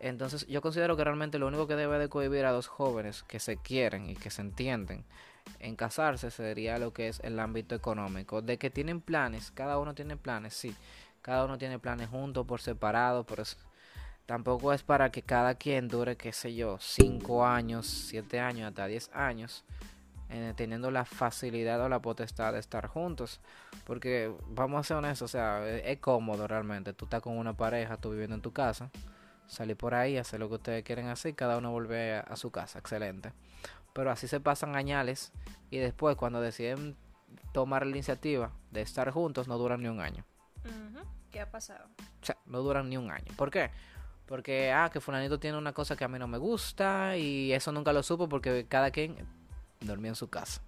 Entonces 0.00 0.46
yo 0.46 0.60
considero 0.60 0.96
que 0.96 1.04
realmente 1.04 1.38
lo 1.38 1.46
único 1.46 1.66
que 1.66 1.76
debe 1.76 1.98
de 1.98 2.08
cohibir 2.08 2.44
a 2.44 2.52
dos 2.52 2.66
jóvenes 2.66 3.22
que 3.22 3.38
se 3.38 3.56
quieren 3.56 4.10
y 4.10 4.16
que 4.16 4.30
se 4.30 4.42
entienden 4.42 5.04
en 5.60 5.76
casarse 5.76 6.30
sería 6.30 6.78
lo 6.78 6.92
que 6.92 7.08
es 7.08 7.20
el 7.20 7.38
ámbito 7.38 7.74
económico. 7.74 8.42
De 8.42 8.58
que 8.58 8.70
tienen 8.70 9.00
planes, 9.00 9.50
cada 9.50 9.78
uno 9.78 9.94
tiene 9.94 10.16
planes, 10.16 10.54
sí. 10.54 10.74
Cada 11.22 11.44
uno 11.44 11.56
tiene 11.56 11.78
planes 11.78 12.08
juntos, 12.08 12.46
por 12.46 12.60
separado, 12.60 13.24
pero 13.24 13.44
tampoco 14.26 14.72
es 14.72 14.82
para 14.82 15.10
que 15.10 15.22
cada 15.22 15.54
quien 15.54 15.88
dure, 15.88 16.16
qué 16.16 16.32
sé 16.32 16.54
yo, 16.54 16.76
5 16.78 17.46
años, 17.46 17.86
7 17.86 18.40
años, 18.40 18.68
hasta 18.68 18.86
10 18.86 19.10
años, 19.14 19.64
eh, 20.28 20.52
teniendo 20.54 20.90
la 20.90 21.06
facilidad 21.06 21.80
o 21.80 21.88
la 21.88 22.00
potestad 22.00 22.52
de 22.52 22.58
estar 22.58 22.88
juntos. 22.88 23.40
Porque 23.86 24.30
vamos 24.48 24.80
a 24.80 24.84
ser 24.84 24.96
honestos, 24.98 25.30
o 25.30 25.32
sea, 25.32 25.66
es, 25.66 25.82
es 25.86 25.98
cómodo 25.98 26.46
realmente. 26.46 26.92
Tú 26.92 27.06
estás 27.06 27.22
con 27.22 27.38
una 27.38 27.54
pareja, 27.56 27.96
tú 27.96 28.10
viviendo 28.10 28.34
en 28.36 28.42
tu 28.42 28.52
casa, 28.52 28.90
salir 29.46 29.76
por 29.76 29.94
ahí, 29.94 30.16
hacer 30.16 30.40
lo 30.40 30.48
que 30.48 30.54
ustedes 30.56 30.84
quieren 30.84 31.08
hacer 31.08 31.34
cada 31.34 31.58
uno 31.58 31.70
vuelve 31.70 32.16
a, 32.16 32.36
su 32.36 32.50
casa, 32.50 32.78
excelente. 32.78 33.32
Pero 33.92 34.10
así 34.10 34.26
se 34.26 34.40
pasan 34.40 34.76
añales 34.76 35.32
y 35.70 35.78
después 35.78 36.16
cuando 36.16 36.40
deciden 36.40 36.96
tomar 37.52 37.84
la 37.84 37.90
iniciativa 37.90 38.50
de 38.70 38.82
estar 38.82 39.10
juntos 39.10 39.48
no 39.48 39.58
duran 39.58 39.82
ni 39.82 39.88
un 39.88 40.00
año. 40.00 40.24
¿Qué 41.30 41.40
ha 41.40 41.50
pasado? 41.50 41.86
O 42.22 42.24
sea, 42.24 42.36
no 42.46 42.60
duran 42.60 42.88
ni 42.88 42.96
un 42.96 43.10
año. 43.10 43.32
¿Por 43.36 43.50
qué? 43.50 43.70
Porque, 44.26 44.72
ah, 44.72 44.88
que 44.92 45.00
fulanito 45.00 45.38
tiene 45.38 45.58
una 45.58 45.72
cosa 45.72 45.96
que 45.96 46.04
a 46.04 46.08
mí 46.08 46.18
no 46.18 46.26
me 46.26 46.38
gusta 46.38 47.16
y 47.16 47.52
eso 47.52 47.72
nunca 47.72 47.92
lo 47.92 48.02
supo 48.02 48.28
porque 48.28 48.66
cada 48.68 48.90
quien 48.90 49.16
dormía 49.80 50.10
en 50.10 50.14
su 50.14 50.28
casa. 50.28 50.62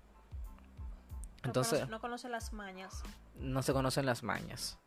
No 1.42 1.48
Entonces, 1.50 1.78
conoce, 1.78 1.90
no 1.90 2.00
conoce 2.00 2.28
las 2.28 2.52
mañas. 2.52 3.02
no 3.36 3.62
se 3.62 3.72
conocen 3.72 4.04
las 4.06 4.22
mañas. 4.22 4.78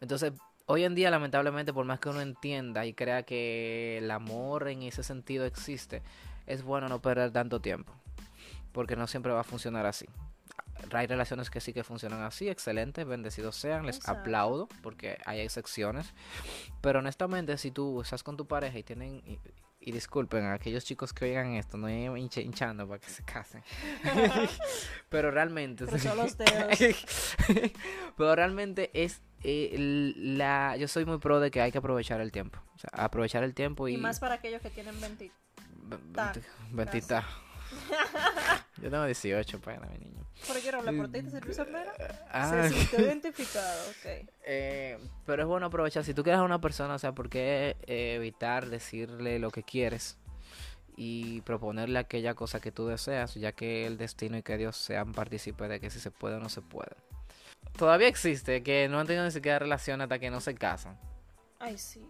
Entonces, 0.00 0.32
hoy 0.66 0.84
en 0.84 0.94
día, 0.94 1.10
lamentablemente, 1.10 1.72
por 1.72 1.84
más 1.86 1.98
que 2.00 2.08
uno 2.08 2.20
entienda 2.20 2.84
y 2.86 2.92
crea 2.94 3.22
que 3.24 3.98
el 3.98 4.10
amor 4.10 4.68
en 4.68 4.82
ese 4.82 5.02
sentido 5.02 5.44
existe, 5.46 6.02
es 6.46 6.62
bueno 6.62 6.88
no 6.88 7.00
perder 7.00 7.30
tanto 7.32 7.60
tiempo. 7.60 7.92
Porque 8.72 8.94
no 8.96 9.06
siempre 9.06 9.32
va 9.32 9.40
a 9.40 9.44
funcionar 9.44 9.86
así. 9.86 10.06
Hay 10.92 11.06
relaciones 11.06 11.48
que 11.48 11.60
sí 11.60 11.72
que 11.72 11.82
funcionan 11.82 12.22
así, 12.22 12.48
excelente, 12.50 13.04
bendecidos 13.04 13.56
sean, 13.56 13.86
les 13.86 13.96
Exacto. 13.96 14.20
aplaudo 14.20 14.68
porque 14.82 15.16
hay 15.24 15.40
excepciones. 15.40 16.12
Pero 16.82 16.98
honestamente, 16.98 17.56
si 17.56 17.70
tú 17.70 18.02
estás 18.02 18.22
con 18.22 18.36
tu 18.36 18.46
pareja 18.46 18.78
y 18.78 18.82
tienen, 18.82 19.22
y, 19.26 19.38
y 19.80 19.92
disculpen 19.92 20.44
a 20.44 20.52
aquellos 20.52 20.84
chicos 20.84 21.14
que 21.14 21.24
oigan 21.24 21.54
esto, 21.54 21.78
no 21.78 21.88
es 21.88 22.10
hincha- 22.10 22.42
hinchando 22.42 22.86
para 22.86 23.00
que 23.00 23.08
se 23.08 23.22
casen. 23.24 23.62
Pero 25.08 25.30
realmente, 25.30 25.86
pero 28.16 28.34
realmente 28.36 28.90
es 28.92 29.22
eh, 29.42 30.12
la 30.16 30.76
yo 30.76 30.88
soy 30.88 31.04
muy 31.04 31.18
pro 31.18 31.40
de 31.40 31.50
que 31.50 31.60
hay 31.60 31.70
que 31.72 31.78
aprovechar 31.78 32.20
el 32.20 32.32
tiempo 32.32 32.58
o 32.74 32.78
sea 32.78 32.90
aprovechar 32.92 33.42
el 33.44 33.54
tiempo 33.54 33.86
y, 33.88 33.94
Y 33.94 33.96
más 33.98 34.18
para 34.20 34.34
aquellos 34.36 34.60
que 34.62 34.70
tienen 34.70 34.98
20. 35.00 35.30
ve- 35.84 35.96
ta, 36.12 36.32
venti- 36.32 36.46
ventita 36.72 37.26
yo 38.82 38.90
tengo 38.90 39.04
18 39.04 39.60
pena 39.60 39.86
mi 39.88 39.98
niño 39.98 40.24
Pero 40.46 40.60
quiero 40.60 40.78
hablar 40.78 40.96
por 40.96 41.08
ti, 41.08 41.22
¿te 41.22 41.30
sirvió 41.30 41.64
pena? 41.64 41.92
Ah, 42.30 42.68
Se 42.68 42.74
sintió 42.74 43.00
identificado, 43.00 43.90
ok. 43.90 44.28
eh, 44.46 44.98
pero 45.24 45.42
es 45.42 45.48
bueno 45.48 45.66
aprovechar 45.66 46.04
si 46.04 46.14
tú 46.14 46.22
quieres 46.22 46.40
a 46.40 46.44
una 46.44 46.60
persona 46.60 46.94
o 46.94 46.98
sea 46.98 47.12
por 47.12 47.28
qué 47.28 47.76
eh, 47.86 48.14
evitar 48.16 48.68
decirle 48.68 49.38
lo 49.38 49.50
que 49.50 49.62
quieres 49.62 50.18
y 50.96 51.40
proponerle 51.42 51.98
aquella 51.98 52.34
cosa 52.34 52.60
que 52.60 52.72
tú 52.72 52.86
deseas 52.86 53.34
ya 53.34 53.52
que 53.52 53.86
el 53.86 53.98
destino 53.98 54.38
y 54.38 54.42
que 54.42 54.56
Dios 54.56 54.76
sean 54.76 55.12
partícipes 55.12 55.68
de 55.68 55.80
que 55.80 55.90
si 55.90 56.00
se 56.00 56.10
puede 56.10 56.36
o 56.36 56.40
no 56.40 56.48
se 56.48 56.62
puede 56.62 56.96
todavía 57.76 58.08
existe 58.08 58.62
que 58.62 58.88
no 58.88 58.98
han 59.00 59.06
tenido 59.06 59.24
ni 59.24 59.30
siquiera 59.30 59.58
relación 59.58 60.00
hasta 60.00 60.18
que 60.18 60.30
no 60.30 60.40
se 60.40 60.54
casan 60.54 60.98
Ay, 61.58 61.78
sí. 61.78 62.06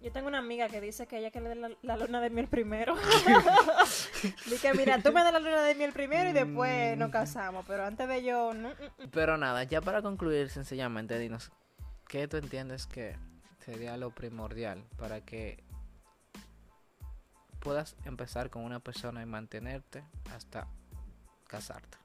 Yo 0.00 0.12
tengo 0.12 0.28
una 0.28 0.38
amiga 0.38 0.68
que 0.68 0.80
dice 0.80 1.08
que 1.08 1.18
ella 1.18 1.32
que 1.32 1.40
le 1.40 1.48
dé 1.48 1.54
la, 1.56 1.70
la 1.82 1.96
luna 1.96 2.20
de 2.20 2.30
miel 2.30 2.46
primero. 2.46 2.94
Dice, 4.46 4.72
mira, 4.74 5.02
tú 5.02 5.10
me 5.12 5.24
das 5.24 5.32
la 5.32 5.40
luna 5.40 5.62
de 5.62 5.74
miel 5.74 5.92
primero 5.92 6.30
y 6.30 6.32
después 6.32 6.96
Mm. 6.96 7.00
nos 7.00 7.10
casamos. 7.10 7.64
Pero 7.66 7.84
antes 7.84 8.06
de 8.08 8.22
yo, 8.22 8.54
no, 8.54 8.68
mm, 8.68 8.72
mm. 9.04 9.08
Pero 9.10 9.36
nada, 9.36 9.64
ya 9.64 9.80
para 9.80 10.00
concluir 10.00 10.48
sencillamente, 10.50 11.18
dinos, 11.18 11.50
¿qué 12.06 12.28
tú 12.28 12.36
entiendes 12.36 12.86
que 12.86 13.16
sería 13.64 13.96
lo 13.96 14.10
primordial 14.12 14.84
para 14.96 15.20
que 15.22 15.64
puedas 17.58 17.96
empezar 18.04 18.50
con 18.50 18.62
una 18.62 18.78
persona 18.78 19.20
y 19.22 19.26
mantenerte 19.26 20.04
hasta 20.32 20.68
casarte? 21.48 21.98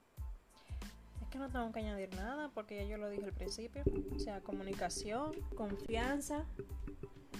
Que 1.34 1.40
no 1.40 1.50
tengo 1.50 1.72
que 1.72 1.80
añadir 1.80 2.16
nada 2.16 2.50
porque 2.54 2.76
ya 2.78 2.84
yo 2.84 2.98
lo 2.98 3.10
dije 3.10 3.26
al 3.26 3.34
principio. 3.34 3.84
O 4.16 4.20
sea, 4.20 4.42
comunicación, 4.42 5.32
confianza, 5.56 6.46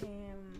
em, 0.02 0.52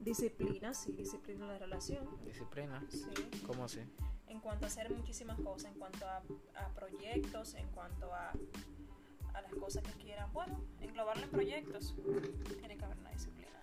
disciplina, 0.00 0.74
sí, 0.74 0.90
disciplina 0.92 1.46
de 1.46 1.52
la 1.52 1.58
relación. 1.60 2.04
Disciplina, 2.24 2.82
Sí. 2.88 3.06
¿cómo 3.46 3.64
así? 3.64 3.80
en 4.26 4.38
cuanto 4.40 4.64
a 4.64 4.68
hacer 4.68 4.88
muchísimas 4.92 5.40
cosas, 5.40 5.72
en 5.72 5.78
cuanto 5.78 6.04
a, 6.06 6.18
a 6.54 6.68
proyectos, 6.74 7.54
en 7.54 7.66
cuanto 7.68 8.12
a, 8.14 8.32
a 9.34 9.40
las 9.42 9.52
cosas 9.54 9.82
que 9.82 9.92
quieran. 9.94 10.32
Bueno, 10.32 10.60
englobarlo 10.80 11.24
en 11.24 11.30
proyectos. 11.30 11.94
Tiene 12.60 12.76
que 12.76 12.84
haber 12.84 12.96
una 12.98 13.10
disciplina. 13.10 13.59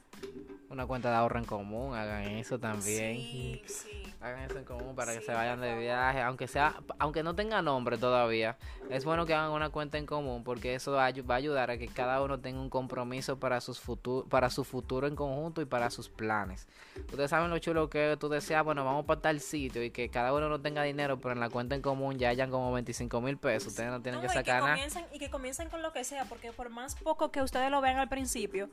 Una 0.69 0.86
cuenta 0.86 1.10
de 1.10 1.15
ahorro 1.15 1.39
en 1.39 1.45
común, 1.45 1.95
hagan 1.95 2.23
eso 2.23 2.60
también. 2.60 3.15
Sí, 3.15 3.62
sí. 3.67 4.03
Hagan 4.19 4.41
eso 4.49 4.58
en 4.58 4.65
común 4.65 4.95
para 4.95 5.13
que 5.13 5.21
se 5.21 5.32
vayan 5.32 5.62
de 5.62 5.77
viaje, 5.77 6.21
aunque 6.21 6.47
sea, 6.47 6.82
aunque 6.99 7.23
no 7.23 7.36
tenga 7.36 7.62
nombre 7.62 7.97
todavía. 7.97 8.58
Es 8.89 9.06
bueno 9.06 9.25
que 9.25 9.34
hagan 9.34 9.51
una 9.51 9.69
cuenta 9.69 9.97
en 9.97 10.06
común 10.06 10.43
porque 10.43 10.75
eso 10.75 10.91
va 10.93 11.06
a, 11.06 11.12
ayu- 11.12 11.30
va 11.30 11.36
a 11.36 11.38
ayudar 11.38 11.69
a 11.71 11.77
que 11.77 11.88
cada 11.88 12.21
uno 12.21 12.39
tenga 12.39 12.60
un 12.60 12.69
compromiso 12.69 13.39
para 13.39 13.62
sus 13.62 13.82
futu- 13.86 14.27
para 14.27 14.49
su 14.49 14.63
futuro 14.65 15.08
en 15.08 15.15
conjunto 15.15 15.62
y 15.62 15.65
para 15.65 15.89
sus 15.89 16.10
planes. 16.10 16.67
Ustedes 17.12 17.30
saben 17.30 17.49
lo 17.49 17.60
chulo 17.60 17.89
que 17.89 18.17
tú 18.19 18.27
deseas, 18.27 18.63
bueno, 18.65 18.84
vamos 18.84 19.06
para 19.06 19.21
tal 19.21 19.39
sitio 19.39 19.84
y 19.84 19.91
que 19.91 20.10
cada 20.10 20.34
uno 20.34 20.49
no 20.49 20.60
tenga 20.60 20.84
dinero, 20.84 21.17
pero 21.19 21.34
en 21.34 21.39
la 21.39 21.49
cuenta 21.49 21.75
en 21.75 21.82
común 21.82 22.17
ya 22.17 22.30
hayan 22.30 22.49
como 22.49 22.73
25 22.73 23.21
mil 23.21 23.38
pesos. 23.38 23.69
Ustedes 23.69 23.91
no 23.91 24.01
tienen 24.01 24.19
No, 24.21 24.27
que 24.27 24.34
sacar 24.34 24.63
nada. 24.63 24.77
y 25.13 25.19
que 25.19 25.30
comiencen 25.30 25.69
con 25.69 25.82
lo 25.82 25.93
que 25.93 26.03
sea, 26.03 26.25
porque 26.25 26.51
por 26.51 26.69
más 26.69 26.95
poco 26.95 27.32
que 27.32 27.41
ustedes 27.41 27.69
lo 27.71 27.80
vean 27.82 27.97
al 27.97 28.10
principio, 28.10 28.69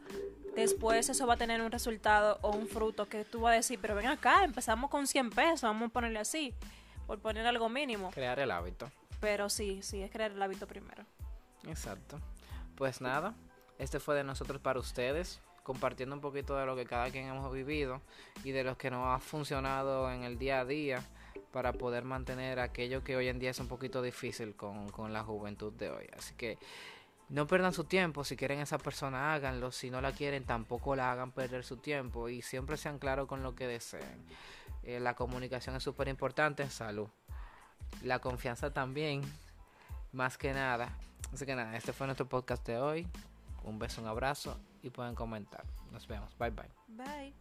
después 0.56 1.08
eso 1.08 1.26
va 1.26 1.33
a 1.34 1.36
tener 1.36 1.60
un 1.60 1.70
resultado 1.70 2.38
o 2.42 2.50
un 2.50 2.66
fruto 2.66 3.08
que 3.08 3.24
tú 3.24 3.42
vas 3.42 3.52
a 3.52 3.56
decir, 3.56 3.78
pero 3.80 3.94
ven 3.94 4.06
acá, 4.06 4.44
empezamos 4.44 4.90
con 4.90 5.06
100 5.06 5.30
pesos, 5.30 5.62
vamos 5.62 5.90
a 5.90 5.92
ponerle 5.92 6.18
así, 6.18 6.54
por 7.06 7.18
poner 7.20 7.46
algo 7.46 7.68
mínimo. 7.68 8.10
Crear 8.10 8.38
el 8.38 8.50
hábito. 8.50 8.90
Pero 9.20 9.48
sí, 9.48 9.82
sí, 9.82 10.02
es 10.02 10.10
crear 10.10 10.32
el 10.32 10.42
hábito 10.42 10.66
primero. 10.66 11.04
Exacto. 11.66 12.18
Pues 12.76 13.00
nada, 13.00 13.34
este 13.78 14.00
fue 14.00 14.14
de 14.14 14.24
nosotros 14.24 14.60
para 14.60 14.78
ustedes, 14.78 15.40
compartiendo 15.62 16.14
un 16.14 16.20
poquito 16.20 16.56
de 16.56 16.66
lo 16.66 16.76
que 16.76 16.84
cada 16.84 17.10
quien 17.10 17.26
hemos 17.26 17.52
vivido 17.52 18.00
y 18.42 18.52
de 18.52 18.64
lo 18.64 18.76
que 18.76 18.90
nos 18.90 19.06
ha 19.06 19.18
funcionado 19.18 20.10
en 20.10 20.24
el 20.24 20.38
día 20.38 20.60
a 20.60 20.64
día 20.64 21.02
para 21.52 21.72
poder 21.72 22.04
mantener 22.04 22.60
aquello 22.60 23.02
que 23.02 23.16
hoy 23.16 23.28
en 23.28 23.38
día 23.38 23.50
es 23.50 23.60
un 23.60 23.68
poquito 23.68 24.02
difícil 24.02 24.54
con, 24.54 24.88
con 24.90 25.12
la 25.12 25.24
juventud 25.24 25.72
de 25.72 25.90
hoy. 25.90 26.06
Así 26.16 26.34
que 26.34 26.58
no 27.34 27.48
pierdan 27.48 27.72
su 27.72 27.82
tiempo, 27.82 28.22
si 28.22 28.36
quieren 28.36 28.60
esa 28.60 28.78
persona 28.78 29.34
háganlo, 29.34 29.72
si 29.72 29.90
no 29.90 30.00
la 30.00 30.12
quieren 30.12 30.44
tampoco 30.44 30.94
la 30.94 31.10
hagan 31.10 31.32
perder 31.32 31.64
su 31.64 31.78
tiempo 31.78 32.28
y 32.28 32.42
siempre 32.42 32.76
sean 32.76 33.00
claros 33.00 33.26
con 33.26 33.42
lo 33.42 33.56
que 33.56 33.66
deseen. 33.66 34.24
Eh, 34.84 35.00
la 35.00 35.16
comunicación 35.16 35.74
es 35.74 35.82
súper 35.82 36.06
importante, 36.06 36.70
salud. 36.70 37.08
La 38.02 38.20
confianza 38.20 38.72
también, 38.72 39.22
más 40.12 40.38
que 40.38 40.52
nada. 40.52 40.96
Así 41.32 41.44
que 41.44 41.56
nada, 41.56 41.76
este 41.76 41.92
fue 41.92 42.06
nuestro 42.06 42.28
podcast 42.28 42.64
de 42.68 42.78
hoy. 42.78 43.08
Un 43.64 43.80
beso, 43.80 44.00
un 44.00 44.06
abrazo 44.06 44.56
y 44.80 44.90
pueden 44.90 45.16
comentar. 45.16 45.64
Nos 45.90 46.06
vemos. 46.06 46.38
Bye 46.38 46.50
bye. 46.50 46.70
Bye. 46.86 47.34